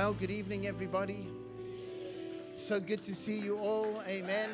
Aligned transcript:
Well, 0.00 0.14
good 0.14 0.30
evening, 0.30 0.66
everybody. 0.66 1.28
So 2.54 2.80
good 2.80 3.02
to 3.02 3.14
see 3.14 3.38
you 3.38 3.58
all. 3.58 4.02
Amen. 4.08 4.48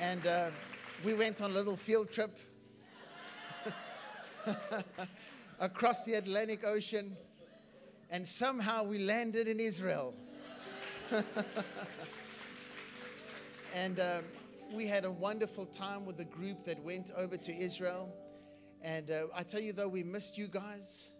And 0.00 0.26
uh, 0.26 0.50
we 1.04 1.14
went 1.14 1.40
on 1.40 1.52
a 1.52 1.54
little 1.54 1.76
field 1.76 2.10
trip 2.10 2.36
across 5.60 6.04
the 6.04 6.14
Atlantic 6.14 6.64
Ocean, 6.64 7.16
and 8.10 8.26
somehow 8.26 8.82
we 8.82 8.98
landed 8.98 9.46
in 9.46 9.60
Israel. 9.60 10.14
and 13.72 14.00
uh, 14.00 14.22
we 14.74 14.88
had 14.88 15.04
a 15.04 15.12
wonderful 15.12 15.66
time 15.66 16.04
with 16.04 16.16
the 16.16 16.24
group 16.24 16.64
that 16.64 16.82
went 16.82 17.12
over 17.16 17.36
to 17.36 17.56
Israel. 17.56 18.12
And 18.82 19.10
uh, 19.10 19.24
I 19.34 19.42
tell 19.42 19.60
you, 19.60 19.72
though, 19.72 19.88
we 19.88 20.02
missed 20.02 20.38
you 20.38 20.46
guys. 20.46 21.10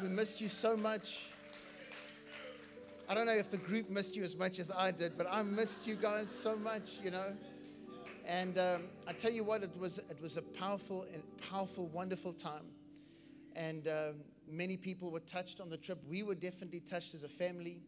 We 0.00 0.08
missed 0.08 0.40
you 0.40 0.48
so 0.48 0.76
much. 0.76 1.26
I 3.08 3.14
don't 3.14 3.26
know 3.26 3.34
if 3.34 3.50
the 3.50 3.58
group 3.58 3.90
missed 3.90 4.16
you 4.16 4.22
as 4.22 4.36
much 4.36 4.58
as 4.58 4.70
I 4.70 4.90
did, 4.90 5.18
but 5.18 5.26
I 5.30 5.42
missed 5.42 5.86
you 5.86 5.96
guys 5.96 6.30
so 6.30 6.56
much, 6.56 7.00
you 7.02 7.10
know. 7.10 7.32
And 8.24 8.58
um, 8.58 8.84
I 9.06 9.12
tell 9.12 9.32
you 9.32 9.44
what, 9.44 9.62
it 9.62 9.76
was 9.76 9.98
it 9.98 10.20
was 10.22 10.36
a 10.36 10.42
powerful 10.42 11.02
and 11.12 11.22
powerful, 11.50 11.88
wonderful 11.88 12.32
time. 12.32 12.66
And 13.56 13.88
uh, 13.88 14.12
many 14.48 14.76
people 14.76 15.10
were 15.10 15.20
touched 15.20 15.60
on 15.60 15.68
the 15.68 15.76
trip. 15.76 15.98
We 16.08 16.22
were 16.22 16.36
definitely 16.36 16.80
touched 16.80 17.14
as 17.14 17.24
a 17.24 17.28
family. 17.28 17.82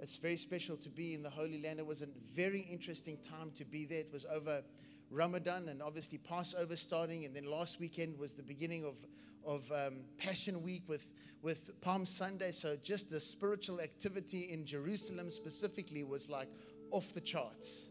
It's 0.00 0.16
very 0.16 0.36
special 0.36 0.76
to 0.78 0.88
be 0.88 1.14
in 1.14 1.22
the 1.22 1.30
Holy 1.30 1.60
Land. 1.62 1.78
It 1.78 1.86
was 1.86 2.02
a 2.02 2.08
very 2.34 2.60
interesting 2.62 3.18
time 3.18 3.50
to 3.54 3.64
be 3.64 3.84
there. 3.84 4.00
It 4.00 4.12
was 4.12 4.26
over 4.26 4.62
Ramadan 5.10 5.68
and 5.68 5.82
obviously 5.82 6.18
Passover 6.18 6.76
starting, 6.76 7.24
and 7.24 7.34
then 7.34 7.46
last 7.46 7.80
weekend 7.80 8.18
was 8.18 8.34
the 8.34 8.42
beginning 8.42 8.84
of 8.84 8.96
of 9.44 9.70
um, 9.70 10.00
Passion 10.18 10.62
Week 10.62 10.82
with 10.88 11.10
with 11.42 11.80
Palm 11.80 12.04
Sunday. 12.04 12.50
So 12.50 12.76
just 12.82 13.10
the 13.10 13.20
spiritual 13.20 13.80
activity 13.80 14.50
in 14.52 14.66
Jerusalem 14.66 15.30
specifically 15.30 16.02
was 16.04 16.28
like 16.28 16.48
off 16.90 17.12
the 17.12 17.20
charts. 17.20 17.90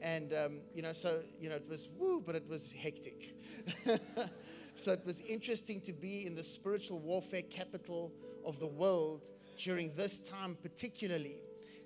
And 0.00 0.32
um, 0.32 0.60
you 0.72 0.82
know, 0.82 0.92
so 0.92 1.20
you 1.40 1.48
know, 1.48 1.56
it 1.56 1.68
was 1.68 1.88
woo, 1.96 2.22
but 2.24 2.34
it 2.34 2.48
was 2.48 2.72
hectic. 2.72 3.34
so 4.76 4.92
it 4.92 5.04
was 5.04 5.20
interesting 5.22 5.80
to 5.82 5.92
be 5.92 6.26
in 6.26 6.34
the 6.34 6.42
spiritual 6.42 7.00
warfare 7.00 7.42
capital 7.42 8.12
of 8.44 8.60
the 8.60 8.66
world 8.66 9.30
during 9.58 9.92
this 9.94 10.20
time, 10.20 10.56
particularly 10.62 11.38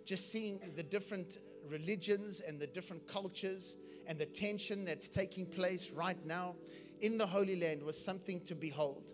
just 0.04 0.32
seeing 0.32 0.58
the 0.74 0.82
different 0.82 1.38
religions 1.68 2.40
and 2.40 2.58
the 2.58 2.66
different 2.66 3.06
cultures 3.06 3.76
and 4.08 4.18
the 4.18 4.26
tension 4.26 4.86
that's 4.86 5.08
taking 5.08 5.46
place 5.46 5.90
right 5.90 6.24
now 6.26 6.56
in 7.02 7.18
the 7.18 7.26
Holy 7.26 7.56
Land 7.56 7.82
was 7.82 8.02
something 8.02 8.40
to 8.40 8.54
behold. 8.54 9.12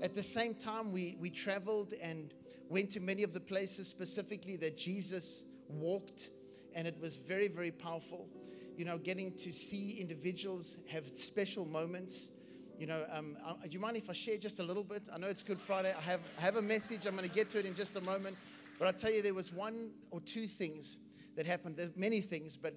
At 0.00 0.14
the 0.14 0.22
same 0.22 0.54
time, 0.54 0.90
we, 0.90 1.16
we 1.20 1.30
traveled 1.30 1.92
and 2.02 2.34
went 2.68 2.90
to 2.92 3.00
many 3.00 3.22
of 3.22 3.34
the 3.34 3.40
places 3.40 3.86
specifically 3.86 4.56
that 4.56 4.76
Jesus 4.76 5.44
walked, 5.68 6.30
and 6.74 6.88
it 6.88 6.98
was 6.98 7.16
very, 7.16 7.46
very 7.46 7.70
powerful. 7.70 8.26
You 8.76 8.86
know, 8.86 8.96
getting 8.96 9.32
to 9.32 9.52
see 9.52 9.98
individuals 10.00 10.78
have 10.88 11.06
special 11.06 11.66
moments. 11.66 12.30
You 12.78 12.86
know, 12.86 13.04
um, 13.12 13.36
uh, 13.46 13.52
do 13.62 13.70
you 13.70 13.80
mind 13.80 13.98
if 13.98 14.08
I 14.08 14.14
share 14.14 14.38
just 14.38 14.58
a 14.58 14.62
little 14.62 14.82
bit? 14.82 15.08
I 15.14 15.18
know 15.18 15.26
it's 15.26 15.42
Good 15.42 15.60
Friday. 15.60 15.94
I 15.96 16.00
have, 16.00 16.20
I 16.38 16.40
have 16.40 16.56
a 16.56 16.62
message. 16.62 17.06
I'm 17.06 17.14
going 17.14 17.28
to 17.28 17.34
get 17.34 17.50
to 17.50 17.58
it 17.58 17.66
in 17.66 17.74
just 17.74 17.96
a 17.96 18.00
moment. 18.00 18.38
But 18.78 18.88
I 18.88 18.92
tell 18.92 19.12
you, 19.12 19.20
there 19.20 19.34
was 19.34 19.52
one 19.52 19.90
or 20.10 20.20
two 20.22 20.46
things 20.46 20.98
that 21.36 21.46
happened. 21.46 21.76
There's 21.76 21.94
many 21.96 22.22
things, 22.22 22.56
but 22.56 22.74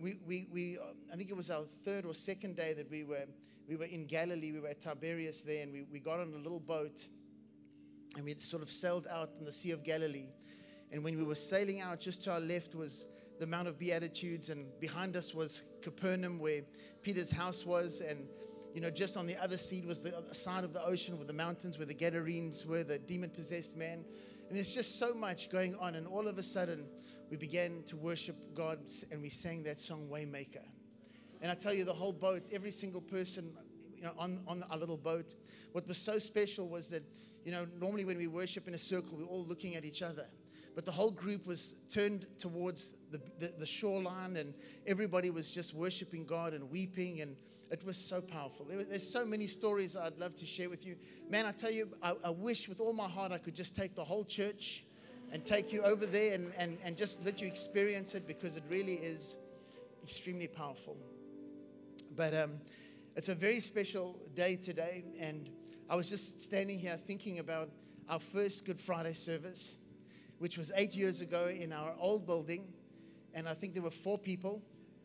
we, 0.00 0.16
we, 0.26 0.46
we 0.52 0.78
uh, 0.78 1.12
I 1.12 1.16
think 1.16 1.30
it 1.30 1.36
was 1.36 1.50
our 1.50 1.64
third 1.84 2.04
or 2.04 2.14
second 2.14 2.56
day 2.56 2.72
that 2.74 2.90
we 2.90 3.04
were, 3.04 3.26
we 3.68 3.76
were 3.76 3.84
in 3.84 4.06
Galilee. 4.06 4.52
We 4.52 4.60
were 4.60 4.68
at 4.68 4.80
Tiberias 4.80 5.42
there, 5.42 5.62
and 5.62 5.72
we, 5.72 5.84
we 5.92 6.00
got 6.00 6.20
on 6.20 6.32
a 6.32 6.38
little 6.38 6.60
boat, 6.60 7.06
and 8.16 8.24
we 8.24 8.34
sort 8.36 8.62
of 8.62 8.70
sailed 8.70 9.06
out 9.10 9.30
in 9.38 9.44
the 9.44 9.52
Sea 9.52 9.72
of 9.72 9.84
Galilee. 9.84 10.28
And 10.92 11.04
when 11.04 11.16
we 11.16 11.24
were 11.24 11.34
sailing 11.34 11.80
out, 11.80 12.00
just 12.00 12.24
to 12.24 12.32
our 12.32 12.40
left 12.40 12.74
was 12.74 13.06
the 13.38 13.46
Mount 13.46 13.68
of 13.68 13.78
Beatitudes, 13.78 14.50
and 14.50 14.68
behind 14.80 15.16
us 15.16 15.34
was 15.34 15.64
Capernaum, 15.82 16.38
where 16.38 16.62
Peter's 17.02 17.30
house 17.30 17.64
was, 17.64 18.00
and 18.00 18.26
you 18.74 18.80
know, 18.80 18.90
just 18.90 19.16
on 19.16 19.26
the 19.26 19.36
other 19.36 19.56
side 19.56 19.84
was 19.84 20.00
the 20.02 20.14
side 20.32 20.64
of 20.64 20.72
the 20.72 20.84
ocean 20.84 21.18
with 21.18 21.26
the 21.26 21.32
mountains 21.32 21.76
where 21.78 21.86
the 21.86 21.94
Gadarenes 21.94 22.66
were, 22.66 22.84
the 22.84 22.98
demon 22.98 23.30
possessed 23.30 23.76
man. 23.76 24.04
And 24.48 24.56
there's 24.56 24.74
just 24.74 24.98
so 24.98 25.12
much 25.14 25.50
going 25.50 25.74
on. 25.76 25.94
And 25.94 26.06
all 26.06 26.26
of 26.26 26.38
a 26.38 26.42
sudden, 26.42 26.86
we 27.30 27.36
began 27.36 27.82
to 27.84 27.96
worship 27.96 28.36
God 28.54 28.80
and 29.12 29.22
we 29.22 29.28
sang 29.28 29.62
that 29.62 29.78
song, 29.78 30.08
Waymaker. 30.12 30.64
And 31.40 31.50
I 31.50 31.54
tell 31.54 31.72
you, 31.72 31.84
the 31.84 31.92
whole 31.92 32.12
boat, 32.12 32.42
every 32.52 32.72
single 32.72 33.00
person 33.00 33.52
you 33.96 34.02
know, 34.02 34.12
on, 34.18 34.40
on 34.48 34.64
our 34.70 34.76
little 34.76 34.96
boat, 34.96 35.34
what 35.72 35.86
was 35.86 35.96
so 35.96 36.18
special 36.18 36.68
was 36.68 36.90
that, 36.90 37.04
you 37.44 37.52
know, 37.52 37.66
normally 37.78 38.04
when 38.04 38.18
we 38.18 38.26
worship 38.26 38.66
in 38.66 38.74
a 38.74 38.78
circle, 38.78 39.16
we're 39.16 39.24
all 39.24 39.46
looking 39.46 39.76
at 39.76 39.84
each 39.84 40.02
other. 40.02 40.26
But 40.74 40.84
the 40.84 40.92
whole 40.92 41.10
group 41.10 41.46
was 41.46 41.74
turned 41.88 42.26
towards 42.38 42.98
the, 43.10 43.20
the, 43.38 43.52
the 43.58 43.66
shoreline, 43.66 44.36
and 44.36 44.54
everybody 44.86 45.30
was 45.30 45.50
just 45.50 45.74
worshiping 45.74 46.24
God 46.24 46.52
and 46.52 46.70
weeping. 46.70 47.20
And 47.20 47.36
it 47.70 47.84
was 47.84 47.96
so 47.96 48.20
powerful. 48.20 48.66
There, 48.66 48.82
there's 48.84 49.08
so 49.08 49.24
many 49.24 49.46
stories 49.46 49.96
I'd 49.96 50.18
love 50.18 50.36
to 50.36 50.46
share 50.46 50.68
with 50.68 50.84
you. 50.84 50.96
Man, 51.28 51.46
I 51.46 51.52
tell 51.52 51.70
you, 51.70 51.90
I, 52.02 52.14
I 52.24 52.30
wish 52.30 52.68
with 52.68 52.80
all 52.80 52.92
my 52.92 53.08
heart 53.08 53.32
I 53.32 53.38
could 53.38 53.54
just 53.54 53.76
take 53.76 53.94
the 53.94 54.04
whole 54.04 54.24
church 54.24 54.84
and 55.32 55.44
take 55.44 55.72
you 55.72 55.82
over 55.82 56.06
there 56.06 56.34
and, 56.34 56.52
and, 56.58 56.78
and 56.84 56.96
just 56.96 57.24
let 57.24 57.40
you 57.40 57.46
experience 57.46 58.14
it 58.14 58.26
because 58.26 58.56
it 58.56 58.64
really 58.68 58.94
is 58.94 59.36
extremely 60.02 60.48
powerful. 60.48 60.96
But 62.16 62.34
um, 62.34 62.60
it's 63.16 63.28
a 63.28 63.34
very 63.34 63.60
special 63.60 64.18
day 64.34 64.56
today, 64.56 65.04
and 65.18 65.48
I 65.88 65.96
was 65.96 66.08
just 66.08 66.42
standing 66.42 66.78
here 66.78 66.96
thinking 66.96 67.38
about 67.38 67.68
our 68.08 68.18
first 68.18 68.64
Good 68.64 68.80
Friday 68.80 69.12
service, 69.12 69.78
which 70.38 70.58
was 70.58 70.72
eight 70.74 70.94
years 70.94 71.20
ago 71.20 71.48
in 71.48 71.72
our 71.72 71.94
old 72.00 72.26
building, 72.26 72.64
and 73.34 73.48
I 73.48 73.54
think 73.54 73.74
there 73.74 73.82
were 73.82 73.90
four 73.90 74.18
people 74.18 74.62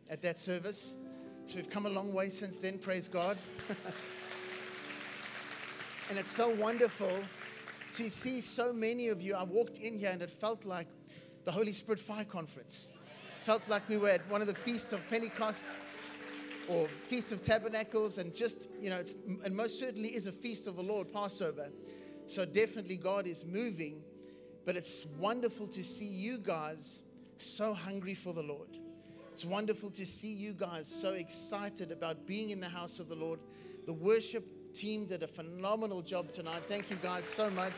at 0.10 0.22
that 0.24 0.38
service. 0.38 0.98
So 1.46 1.58
we've 1.58 1.70
come 1.70 1.86
a 1.86 1.90
long 1.90 2.14
way 2.14 2.30
since 2.30 2.58
then, 2.58 2.80
praise 2.80 3.08
God. 3.08 3.38
and 6.10 6.18
it's 6.18 6.32
so 6.32 6.50
wonderful 6.50 7.12
to 7.96 8.10
see 8.10 8.42
so 8.42 8.74
many 8.74 9.08
of 9.08 9.22
you. 9.22 9.36
I 9.36 9.44
walked 9.44 9.78
in 9.78 9.98
here 9.98 10.12
and 10.12 10.22
it 10.22 10.30
felt 10.30 10.66
like 10.66 10.88
the 11.46 11.52
Holy 11.52 11.72
Spirit 11.72 12.00
Fire 12.00 12.26
Conference. 12.26 12.92
Felt 13.44 13.68
like 13.70 13.88
we 13.88 13.98
were 13.98 14.10
at 14.10 14.30
one 14.30 14.42
of 14.42 14.48
the 14.48 14.56
feasts 14.56 14.92
of 14.92 15.08
Pentecost 15.10 15.66
or 16.68 16.88
Feast 17.08 17.32
of 17.32 17.44
Tabernacles, 17.44 18.18
and 18.18 18.34
just, 18.34 18.68
you 18.82 18.90
know, 18.90 18.98
it's, 18.98 19.18
and 19.44 19.56
most 19.56 19.78
certainly 19.78 20.10
is 20.10 20.26
a 20.26 20.32
feast 20.32 20.68
of 20.68 20.76
the 20.76 20.82
Lord, 20.82 21.14
Passover. 21.14 21.70
So 22.26 22.44
definitely 22.44 22.98
God 22.98 23.28
is 23.28 23.46
moving, 23.46 24.02
but 24.66 24.76
it's 24.76 25.06
wonderful 25.20 25.68
to 25.68 25.84
see 25.84 26.06
you 26.06 26.40
guys 26.40 27.04
so 27.38 27.74
hungry 27.74 28.16
for 28.16 28.34
the 28.34 28.42
Lord. 28.42 28.80
It's 29.32 29.46
wonderful 29.46 29.92
to 29.92 30.06
see 30.08 30.34
you 30.34 30.54
guys 30.54 30.88
so 30.88 31.10
excited 31.12 31.92
about 31.92 32.26
being 32.26 32.50
in 32.50 32.60
the 32.60 32.70
house 32.70 33.00
of 33.00 33.10
the 33.10 33.16
Lord. 33.16 33.40
The 33.86 33.94
worship 33.94 34.44
team 34.76 35.06
did 35.06 35.24
a 35.24 35.28
phenomenal 35.28 36.02
job 36.02 36.32
tonight. 36.34 36.64
Thank 36.68 36.90
you 36.90 36.98
guys 36.98 37.24
so 37.24 37.50
much. 37.52 37.74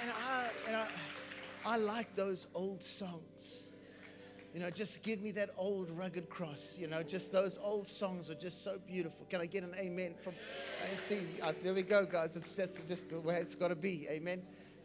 And 0.00 0.76
I, 0.76 0.86
I, 1.64 1.76
like 1.76 2.14
those 2.14 2.46
old 2.54 2.82
songs. 2.82 3.70
You 4.54 4.60
know, 4.60 4.70
just 4.70 5.02
give 5.02 5.20
me 5.20 5.32
that 5.32 5.50
old 5.58 5.90
rugged 5.90 6.30
cross. 6.30 6.76
You 6.78 6.86
know, 6.86 7.02
just 7.02 7.32
those 7.32 7.58
old 7.60 7.88
songs 7.88 8.30
are 8.30 8.36
just 8.36 8.62
so 8.62 8.78
beautiful. 8.86 9.26
Can 9.28 9.40
I 9.40 9.46
get 9.46 9.64
an 9.64 9.74
amen 9.76 10.14
from? 10.22 10.34
I 10.90 10.94
see. 10.94 11.22
Uh, 11.42 11.52
there 11.62 11.74
we 11.74 11.82
go, 11.82 12.06
guys. 12.06 12.36
It's, 12.36 12.54
that's 12.54 12.80
just 12.88 13.10
the 13.10 13.20
way 13.20 13.36
it's 13.36 13.56
got 13.56 13.68
to 13.68 13.76
be. 13.76 14.06
Amen. 14.08 14.42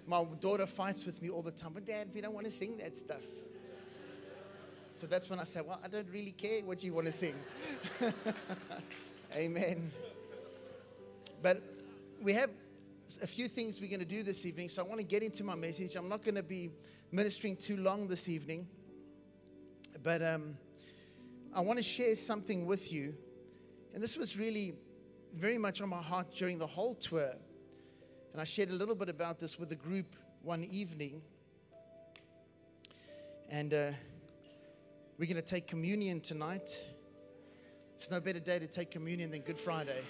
My 0.07 0.25
daughter 0.39 0.65
fights 0.65 1.05
with 1.05 1.21
me 1.21 1.29
all 1.29 1.43
the 1.43 1.51
time. 1.51 1.71
But 1.73 1.85
Dad, 1.85 2.09
we 2.13 2.21
don't 2.21 2.33
want 2.33 2.47
to 2.47 2.51
sing 2.51 2.77
that 2.77 2.97
stuff. 2.97 3.21
So 4.93 5.05
that's 5.07 5.29
when 5.29 5.39
I 5.39 5.43
say, 5.43 5.61
Well, 5.61 5.79
I 5.83 5.87
don't 5.87 6.09
really 6.11 6.31
care 6.31 6.63
what 6.63 6.83
you 6.83 6.93
want 6.93 7.07
to 7.07 7.13
sing. 7.13 7.35
Amen. 9.33 9.93
But 11.41 11.61
we 12.21 12.33
have 12.33 12.49
a 13.23 13.27
few 13.27 13.47
things 13.47 13.79
we're 13.79 13.89
going 13.89 14.01
to 14.01 14.05
do 14.05 14.23
this 14.23 14.45
evening. 14.45 14.67
So 14.67 14.83
I 14.83 14.87
want 14.87 14.99
to 14.99 15.05
get 15.05 15.23
into 15.23 15.45
my 15.45 15.55
message. 15.55 15.95
I'm 15.95 16.09
not 16.09 16.21
going 16.21 16.35
to 16.35 16.43
be 16.43 16.69
ministering 17.13 17.55
too 17.55 17.77
long 17.77 18.09
this 18.09 18.27
evening. 18.27 18.67
But 20.03 20.21
um, 20.21 20.57
I 21.53 21.61
want 21.61 21.79
to 21.79 21.83
share 21.83 22.13
something 22.15 22.65
with 22.65 22.91
you. 22.91 23.15
And 23.93 24.03
this 24.03 24.17
was 24.17 24.37
really 24.37 24.73
very 25.33 25.57
much 25.57 25.81
on 25.81 25.87
my 25.87 26.01
heart 26.01 26.33
during 26.35 26.57
the 26.57 26.67
whole 26.67 26.95
tour. 26.95 27.31
And 28.33 28.41
I 28.41 28.43
shared 28.43 28.69
a 28.69 28.75
little 28.75 28.95
bit 28.95 29.07
about 29.07 29.39
this 29.39 29.57
with 29.57 29.69
the 29.69 29.75
group 29.75 30.17
one 30.41 30.65
evening. 30.65 31.21
And 33.49 33.73
uh, 33.73 33.91
we're 35.17 35.27
going 35.27 35.35
to 35.35 35.41
take 35.41 35.67
communion 35.67 36.19
tonight. 36.19 36.83
It's 38.01 38.09
no 38.09 38.19
better 38.19 38.39
day 38.39 38.57
to 38.57 38.65
take 38.65 38.89
communion 38.89 39.29
than 39.29 39.41
Good 39.41 39.59
Friday. 39.59 40.01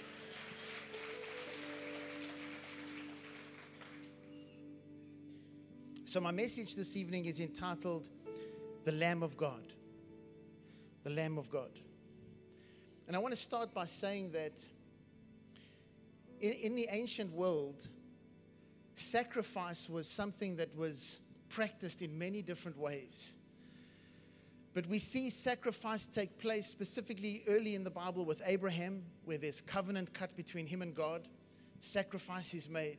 So, 6.06 6.18
my 6.18 6.30
message 6.30 6.74
this 6.74 6.96
evening 6.96 7.26
is 7.26 7.38
entitled 7.38 8.08
The 8.84 8.92
Lamb 8.92 9.22
of 9.22 9.36
God. 9.36 9.74
The 11.04 11.10
Lamb 11.10 11.36
of 11.36 11.50
God. 11.50 11.68
And 13.08 13.14
I 13.14 13.18
want 13.18 13.34
to 13.34 13.38
start 13.38 13.74
by 13.74 13.84
saying 13.84 14.32
that 14.32 14.66
in, 16.40 16.52
in 16.52 16.74
the 16.74 16.88
ancient 16.90 17.30
world, 17.30 17.88
sacrifice 18.94 19.90
was 19.90 20.08
something 20.08 20.56
that 20.56 20.74
was 20.74 21.20
practiced 21.50 22.00
in 22.00 22.18
many 22.18 22.40
different 22.40 22.78
ways. 22.78 23.36
But 24.74 24.86
we 24.86 24.98
see 24.98 25.28
sacrifice 25.28 26.06
take 26.06 26.38
place 26.38 26.66
specifically 26.66 27.42
early 27.46 27.74
in 27.74 27.84
the 27.84 27.90
Bible 27.90 28.24
with 28.24 28.40
Abraham, 28.46 29.02
where 29.24 29.36
there's 29.36 29.60
covenant 29.60 30.14
cut 30.14 30.34
between 30.34 30.66
him 30.66 30.80
and 30.80 30.94
God. 30.94 31.28
Sacrifice 31.80 32.54
is 32.54 32.68
made. 32.68 32.98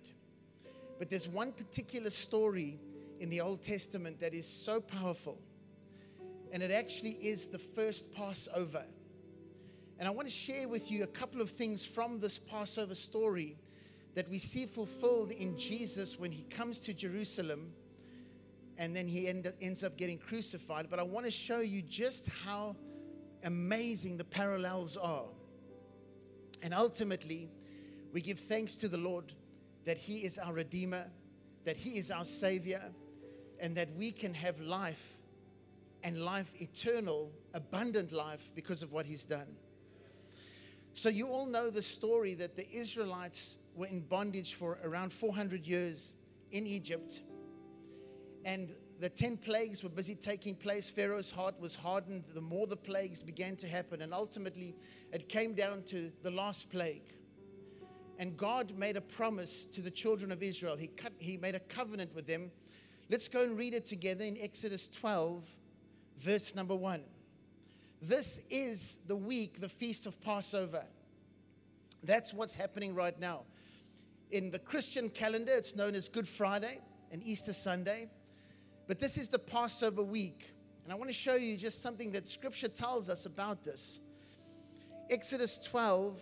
But 1.00 1.10
there's 1.10 1.28
one 1.28 1.52
particular 1.52 2.12
story 2.12 2.80
in 3.20 3.30
the 3.30 3.42
Old 3.42 3.64
Testament 3.64 4.20
that 4.20 4.34
is 4.36 4.46
so 4.46 4.80
powerful. 4.80 5.40
And 6.52 6.62
it 6.62 6.70
actually 6.70 7.18
is 7.22 7.48
the 7.48 7.58
first 7.58 8.14
Passover. 8.14 8.86
And 9.98 10.08
I 10.08 10.12
want 10.12 10.28
to 10.28 10.34
share 10.34 10.68
with 10.68 10.92
you 10.92 11.04
a 11.04 11.08
couple 11.08 11.42
of 11.42 11.50
things 11.50 11.84
from 11.84 12.20
this 12.20 12.38
Passover 12.38 12.94
story 12.94 13.58
that 14.14 14.30
we 14.30 14.38
see 14.38 14.68
fulfilled 14.68 15.32
in 15.32 15.58
Jesus 15.58 16.20
when 16.20 16.32
he 16.32 16.44
comes 16.44 16.80
to 16.82 16.94
Jerusalem 16.94 17.74
and 18.78 18.96
then 18.96 19.08
he 19.08 19.28
end, 19.28 19.52
ends 19.62 19.84
up 19.84 19.98
getting 19.98 20.18
crucified. 20.18 20.88
But 20.90 21.00
I 21.00 21.04
want 21.04 21.26
to 21.26 21.32
show 21.32 21.60
you 21.60 21.82
just 21.82 22.30
how 22.46 22.76
amazing 23.44 24.18
the 24.18 24.24
parallels 24.24 24.98
are. 24.98 25.26
And 26.62 26.74
ultimately, 26.74 27.50
we 28.14 28.22
give 28.22 28.40
thanks 28.40 28.76
to 28.78 28.88
the 28.88 28.98
Lord 28.98 29.34
that 29.86 29.98
He 29.98 30.26
is 30.26 30.38
our 30.38 30.54
Redeemer, 30.54 31.06
that 31.66 31.76
He 31.76 31.98
is 31.98 32.10
our 32.10 32.26
Savior, 32.26 32.82
and 33.60 33.76
that 33.76 33.90
we 33.96 34.12
can 34.12 34.34
have 34.34 34.60
life 34.62 35.20
and 36.04 36.24
life 36.24 36.62
eternal, 36.62 37.32
abundant 37.54 38.12
life 38.12 38.52
because 38.56 38.82
of 38.82 38.92
what 38.92 39.06
He's 39.06 39.26
done. 39.26 39.56
So, 40.94 41.10
you 41.10 41.28
all 41.28 41.48
know 41.48 41.70
the 41.70 41.82
story 41.82 42.34
that 42.36 42.56
the 42.56 42.70
Israelites 42.72 43.58
were 43.76 43.88
in 43.88 44.02
bondage 44.02 44.54
for 44.54 44.78
around 44.84 45.12
400 45.12 45.66
years 45.66 46.16
in 46.52 46.68
Egypt 46.68 47.22
and 48.46 48.78
the 49.00 49.10
10 49.10 49.38
plagues 49.38 49.84
were 49.84 49.90
busy 49.90 50.16
taking 50.16 50.56
place. 50.56 50.90
Pharaoh's 50.90 51.32
heart 51.32 51.60
was 51.60 51.76
hardened 51.76 52.24
the 52.34 52.42
more 52.42 52.68
the 52.68 52.78
plagues 52.78 53.24
began 53.24 53.56
to 53.58 53.68
happen. 53.68 54.02
And 54.02 54.14
ultimately, 54.14 54.76
it 55.12 55.30
came 55.30 55.54
down 55.54 55.84
to 55.84 56.12
the 56.22 56.32
last 56.32 56.70
plague. 56.70 57.10
And 58.20 58.38
God 58.38 58.78
made 58.78 58.96
a 58.96 59.02
promise 59.02 59.66
to 59.68 59.82
the 59.82 59.92
children 59.92 60.32
of 60.32 60.44
Israel. 60.44 60.76
He, 60.78 60.88
cut, 60.88 61.14
he 61.20 61.38
made 61.38 61.56
a 61.56 61.60
covenant 61.60 62.14
with 62.16 62.28
them. 62.28 62.52
Let's 63.10 63.28
go 63.28 63.44
and 63.44 63.58
read 63.58 63.74
it 63.74 63.86
together 63.86 64.24
in 64.24 64.38
Exodus 64.40 64.88
12, 64.88 65.46
verse 66.18 66.56
number 66.56 66.76
1. 66.76 67.04
This 68.02 68.44
is 68.50 69.00
the 69.08 69.16
week, 69.16 69.60
the 69.60 69.70
feast 69.70 70.06
of 70.06 70.20
Passover. 70.22 70.86
That's 72.04 72.34
what's 72.34 72.56
happening 72.56 72.94
right 72.94 73.18
now. 73.20 73.44
In 74.32 74.52
the 74.52 74.60
Christian 74.60 75.10
calendar, 75.10 75.54
it's 75.54 75.76
known 75.76 75.96
as 75.96 76.10
Good 76.10 76.28
Friday 76.28 76.80
and 77.12 77.24
Easter 77.24 77.54
Sunday. 77.54 78.10
But 78.88 79.00
this 79.00 79.18
is 79.18 79.30
the 79.30 79.40
Passover 79.40 80.04
week. 80.04 80.52
And 80.84 80.92
I 80.92 80.96
want 80.96 81.10
to 81.10 81.14
show 81.14 81.36
you 81.36 81.56
just 81.58 81.82
something 81.82 82.12
that 82.12 82.28
scripture 82.28 82.68
tells 82.68 83.10
us 83.10 83.26
about 83.26 83.64
this. 83.64 84.02
Exodus 85.10 85.58
12, 85.60 86.22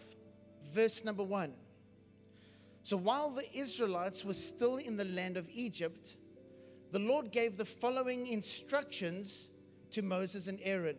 verse 0.72 1.04
number 1.04 1.24
1. 1.24 1.54
So 2.84 2.98
while 2.98 3.30
the 3.30 3.46
Israelites 3.56 4.26
were 4.26 4.34
still 4.34 4.78
in 4.78 4.98
the 4.98 5.06
land 5.06 5.38
of 5.38 5.48
Egypt, 5.54 6.18
the 6.92 7.00
Lord 7.00 7.32
gave 7.32 7.58
the 7.58 7.66
following 7.66 8.28
instructions 8.28 9.50
to 9.92 10.02
Moses 10.02 10.48
and 10.48 10.60
Aaron. 10.64 10.98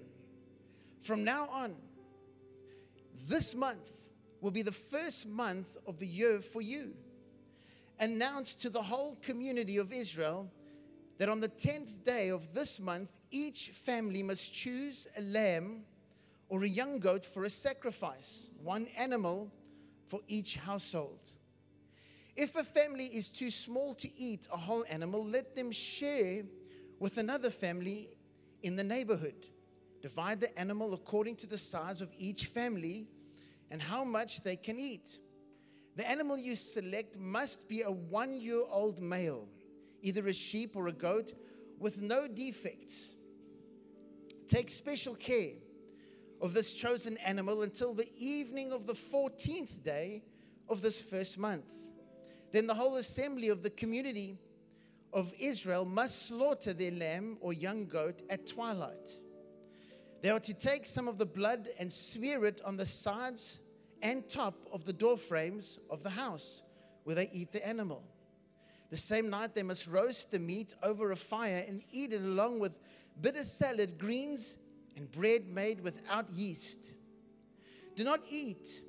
From 1.00 1.25
now 1.25 1.49
on, 1.50 1.76
this 3.29 3.55
month 3.55 3.91
will 4.41 4.50
be 4.50 4.62
the 4.62 4.73
first 4.73 5.29
month 5.29 5.76
of 5.87 5.99
the 5.99 6.06
year 6.06 6.41
for 6.41 6.62
you. 6.62 6.94
Announce 8.00 8.55
to 8.56 8.70
the 8.70 8.82
whole 8.82 9.17
community 9.17 9.76
of 9.76 9.93
Israel 9.93 10.50
that 11.22 11.28
on 11.28 11.38
the 11.38 11.48
10th 11.48 12.02
day 12.02 12.30
of 12.30 12.52
this 12.52 12.80
month, 12.80 13.20
each 13.30 13.69
family 13.69 14.24
must 14.24 14.52
choose 14.52 15.06
a 15.16 15.22
lamb 15.22 15.84
or 16.48 16.64
a 16.64 16.69
young 16.69 16.98
goat 16.98 17.24
for 17.24 17.44
a 17.44 17.48
sacrifice, 17.48 18.50
one 18.60 18.88
animal 18.98 19.48
for 20.08 20.19
each 20.26 20.56
household. 20.56 21.20
If 22.34 22.56
a 22.56 22.64
family 22.64 23.04
is 23.04 23.30
too 23.30 23.52
small 23.52 23.94
to 23.94 24.08
eat 24.19 24.48
a 24.52 24.56
whole 24.56 24.84
animal, 24.90 25.24
let 25.24 25.54
them 25.54 25.70
share 25.70 26.42
with 26.98 27.19
another 27.19 27.50
family 27.50 28.08
in 28.64 28.75
the 28.75 28.82
neighborhood. 28.82 29.46
Divide 30.00 30.40
the 30.40 30.58
animal 30.58 30.92
according 30.92 31.36
to 31.36 31.46
the 31.46 31.56
size 31.56 32.00
of 32.00 32.12
each 32.18 32.46
family 32.46 33.06
and 33.70 33.80
how 33.80 34.02
much 34.02 34.42
they 34.42 34.56
can 34.56 34.80
eat. 34.80 35.20
The 35.94 36.10
animal 36.10 36.36
you 36.36 36.56
select 36.56 37.16
must 37.16 37.68
be 37.68 37.82
a 37.82 37.92
one 37.92 38.34
year 38.34 38.64
old 38.72 39.00
male 39.00 39.46
either 40.02 40.26
a 40.28 40.34
sheep 40.34 40.76
or 40.76 40.88
a 40.88 40.93
goat, 40.93 41.32
with 41.78 42.00
no 42.00 42.28
defects. 42.28 43.14
Take 44.46 44.69
special 44.69 45.14
care 45.14 45.54
of 46.40 46.54
this 46.54 46.75
chosen 46.75 47.16
animal 47.19 47.62
until 47.62 47.94
the 47.94 48.08
evening 48.16 48.72
of 48.72 48.87
the 48.87 48.93
14th 48.93 49.82
day 49.82 50.22
of 50.69 50.82
this 50.82 51.00
first 51.00 51.38
month. 51.38 51.72
Then 52.52 52.66
the 52.66 52.75
whole 52.75 52.96
assembly 52.96 53.49
of 53.49 53.62
the 53.62 53.70
community 53.70 54.38
of 55.12 55.32
Israel 55.40 55.84
must 55.84 56.26
slaughter 56.26 56.72
their 56.72 56.90
lamb 56.90 57.38
or 57.40 57.52
young 57.52 57.87
goat 57.87 58.22
at 58.31 58.46
twilight. 58.46 59.10
They 60.22 60.31
are 60.31 60.40
to 60.40 60.54
take 60.54 60.87
some 60.87 61.08
of 61.08 61.19
the 61.19 61.26
blood 61.26 61.69
and 61.78 61.93
smear 61.93 62.44
it 62.44 62.60
on 62.64 62.76
the 62.76 62.87
sides 62.87 63.60
and 64.02 64.28
top 64.28 64.54
of 64.72 64.84
the 64.84 64.93
door 64.93 65.16
frames 65.16 65.78
of 65.90 66.02
the 66.02 66.10
house 66.10 66.62
where 67.04 67.16
they 67.16 67.28
eat 67.32 67.52
the 67.52 67.66
animal. 67.66 68.04
The 68.92 68.98
same 68.98 69.30
night, 69.30 69.54
they 69.54 69.62
must 69.62 69.86
roast 69.86 70.32
the 70.32 70.38
meat 70.38 70.76
over 70.82 71.12
a 71.12 71.16
fire 71.16 71.64
and 71.66 71.82
eat 71.90 72.12
it 72.12 72.20
along 72.20 72.60
with 72.60 72.78
bitter 73.22 73.42
salad, 73.42 73.98
greens, 73.98 74.58
and 74.96 75.10
bread 75.10 75.48
made 75.48 75.80
without 75.80 76.28
yeast. 76.28 76.92
Do 77.96 78.04
not 78.04 78.20
eat 78.30 78.82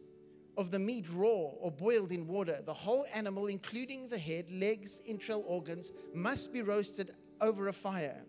of 0.57 0.71
the 0.71 0.77
meat 0.77 1.05
raw 1.13 1.29
or 1.29 1.71
boiled 1.71 2.11
in 2.11 2.27
water. 2.27 2.59
The 2.65 2.73
whole 2.73 3.05
animal, 3.15 3.47
including 3.47 4.09
the 4.09 4.17
head, 4.17 4.51
legs, 4.51 4.99
internal 5.07 5.45
organs, 5.47 5.93
must 6.13 6.51
be 6.51 6.61
roasted 6.61 7.11
over 7.39 7.69
a 7.69 7.73
fire. 7.73 8.25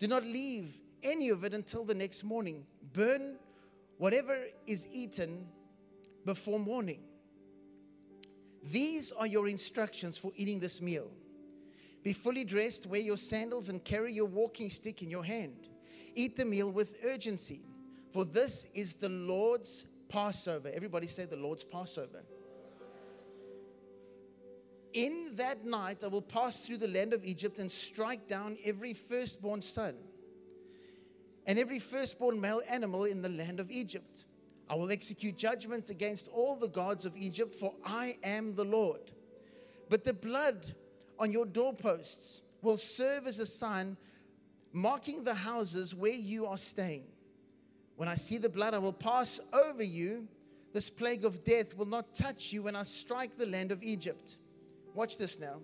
Do 0.00 0.08
not 0.08 0.24
leave 0.24 0.76
any 1.04 1.28
of 1.28 1.44
it 1.44 1.54
until 1.54 1.84
the 1.84 1.94
next 1.94 2.24
morning. 2.24 2.66
Burn 2.92 3.38
whatever 3.98 4.36
is 4.66 4.90
eaten 4.92 5.46
before 6.24 6.58
morning. 6.58 7.04
These 8.70 9.12
are 9.12 9.26
your 9.26 9.48
instructions 9.48 10.18
for 10.18 10.32
eating 10.34 10.58
this 10.58 10.80
meal. 10.82 11.10
Be 12.02 12.12
fully 12.12 12.44
dressed, 12.44 12.86
wear 12.86 13.00
your 13.00 13.16
sandals, 13.16 13.68
and 13.68 13.82
carry 13.84 14.12
your 14.12 14.26
walking 14.26 14.70
stick 14.70 15.02
in 15.02 15.10
your 15.10 15.24
hand. 15.24 15.68
Eat 16.14 16.36
the 16.36 16.44
meal 16.44 16.72
with 16.72 16.98
urgency, 17.04 17.60
for 18.12 18.24
this 18.24 18.70
is 18.74 18.94
the 18.94 19.08
Lord's 19.08 19.86
Passover. 20.08 20.70
Everybody 20.72 21.06
say 21.06 21.24
the 21.26 21.36
Lord's 21.36 21.64
Passover. 21.64 22.22
In 24.92 25.30
that 25.34 25.64
night, 25.64 26.02
I 26.04 26.06
will 26.06 26.22
pass 26.22 26.66
through 26.66 26.78
the 26.78 26.88
land 26.88 27.12
of 27.12 27.24
Egypt 27.24 27.58
and 27.58 27.70
strike 27.70 28.26
down 28.26 28.56
every 28.64 28.94
firstborn 28.94 29.60
son 29.60 29.94
and 31.46 31.58
every 31.58 31.78
firstborn 31.78 32.40
male 32.40 32.62
animal 32.70 33.04
in 33.04 33.20
the 33.20 33.28
land 33.28 33.60
of 33.60 33.70
Egypt. 33.70 34.24
I 34.68 34.74
will 34.74 34.90
execute 34.90 35.36
judgment 35.36 35.90
against 35.90 36.28
all 36.32 36.56
the 36.56 36.68
gods 36.68 37.04
of 37.04 37.16
Egypt, 37.16 37.54
for 37.54 37.72
I 37.84 38.16
am 38.24 38.54
the 38.54 38.64
Lord. 38.64 39.00
But 39.88 40.04
the 40.04 40.14
blood 40.14 40.74
on 41.18 41.30
your 41.30 41.46
doorposts 41.46 42.42
will 42.62 42.76
serve 42.76 43.26
as 43.26 43.38
a 43.38 43.46
sign 43.46 43.96
marking 44.72 45.24
the 45.24 45.34
houses 45.34 45.94
where 45.94 46.12
you 46.12 46.46
are 46.46 46.58
staying. 46.58 47.04
When 47.96 48.08
I 48.08 48.14
see 48.14 48.38
the 48.38 48.48
blood, 48.48 48.74
I 48.74 48.78
will 48.78 48.92
pass 48.92 49.40
over 49.52 49.82
you. 49.82 50.28
This 50.72 50.90
plague 50.90 51.24
of 51.24 51.44
death 51.44 51.76
will 51.76 51.86
not 51.86 52.14
touch 52.14 52.52
you 52.52 52.64
when 52.64 52.76
I 52.76 52.82
strike 52.82 53.36
the 53.36 53.46
land 53.46 53.72
of 53.72 53.82
Egypt. 53.82 54.36
Watch 54.94 55.16
this 55.16 55.38
now. 55.38 55.60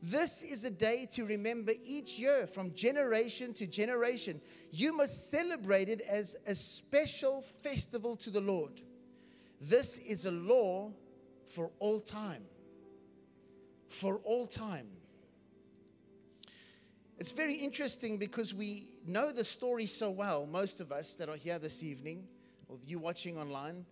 This 0.00 0.42
is 0.42 0.64
a 0.64 0.70
day 0.70 1.06
to 1.12 1.24
remember 1.24 1.72
each 1.84 2.18
year 2.18 2.46
from 2.46 2.72
generation 2.72 3.52
to 3.54 3.66
generation. 3.66 4.40
You 4.70 4.96
must 4.96 5.30
celebrate 5.30 5.88
it 5.88 6.02
as 6.02 6.36
a 6.46 6.54
special 6.54 7.42
festival 7.42 8.14
to 8.16 8.30
the 8.30 8.40
Lord. 8.40 8.80
This 9.60 9.98
is 9.98 10.24
a 10.24 10.30
law 10.30 10.92
for 11.48 11.70
all 11.80 12.00
time. 12.00 12.44
For 13.88 14.18
all 14.18 14.46
time. 14.46 14.86
It's 17.18 17.32
very 17.32 17.54
interesting 17.54 18.18
because 18.18 18.54
we 18.54 18.84
know 19.04 19.32
the 19.32 19.42
story 19.42 19.86
so 19.86 20.10
well, 20.10 20.46
most 20.46 20.80
of 20.80 20.92
us 20.92 21.16
that 21.16 21.28
are 21.28 21.36
here 21.36 21.58
this 21.58 21.82
evening, 21.82 22.22
or 22.68 22.78
you 22.86 23.00
watching 23.00 23.36
online, 23.36 23.84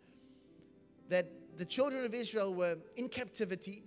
that 1.08 1.26
the 1.56 1.64
children 1.64 2.04
of 2.04 2.14
Israel 2.14 2.54
were 2.54 2.78
in 2.94 3.08
captivity 3.08 3.82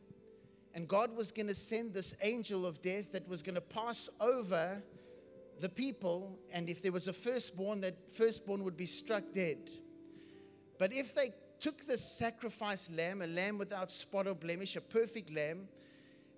and 0.74 0.88
God 0.88 1.16
was 1.16 1.32
going 1.32 1.48
to 1.48 1.56
send 1.56 1.94
this 1.94 2.16
angel 2.22 2.66
of 2.66 2.82
death 2.82 3.12
that 3.12 3.28
was 3.28 3.42
going 3.42 3.56
to 3.56 3.62
pass 3.62 4.10
over 4.20 4.82
the 5.60 5.70
people. 5.70 6.38
And 6.54 6.70
if 6.70 6.82
there 6.82 6.92
was 6.92 7.08
a 7.08 7.14
firstborn, 7.14 7.82
that 7.82 7.96
firstborn 8.14 8.64
would 8.64 8.78
be 8.78 8.86
struck 8.86 9.24
dead. 9.34 9.58
But 10.78 10.94
if 10.94 11.14
they 11.16 11.34
took 11.60 11.86
this 11.86 12.04
sacrifice 12.04 12.90
lamb, 12.90 13.22
a 13.22 13.28
lamb 13.28 13.58
without 13.58 13.92
spot 13.92 14.28
or 14.28 14.36
blemish, 14.36 14.76
a 14.76 14.82
perfect 14.82 15.32
lamb. 15.32 15.68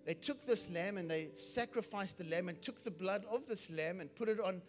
They 0.06 0.16
took 0.16 0.44
this 0.46 0.70
lamb 0.72 0.98
and 0.98 1.10
they 1.10 1.30
sacrificed 1.36 2.18
the 2.18 2.24
lamb 2.24 2.50
and 2.50 2.60
took 2.62 2.84
the 2.84 2.92
blood 2.92 3.24
of 3.32 3.46
this 3.46 3.70
lamb 3.70 4.00
and 4.00 4.14
put 4.16 4.30
it 4.30 4.40
on 4.40 4.62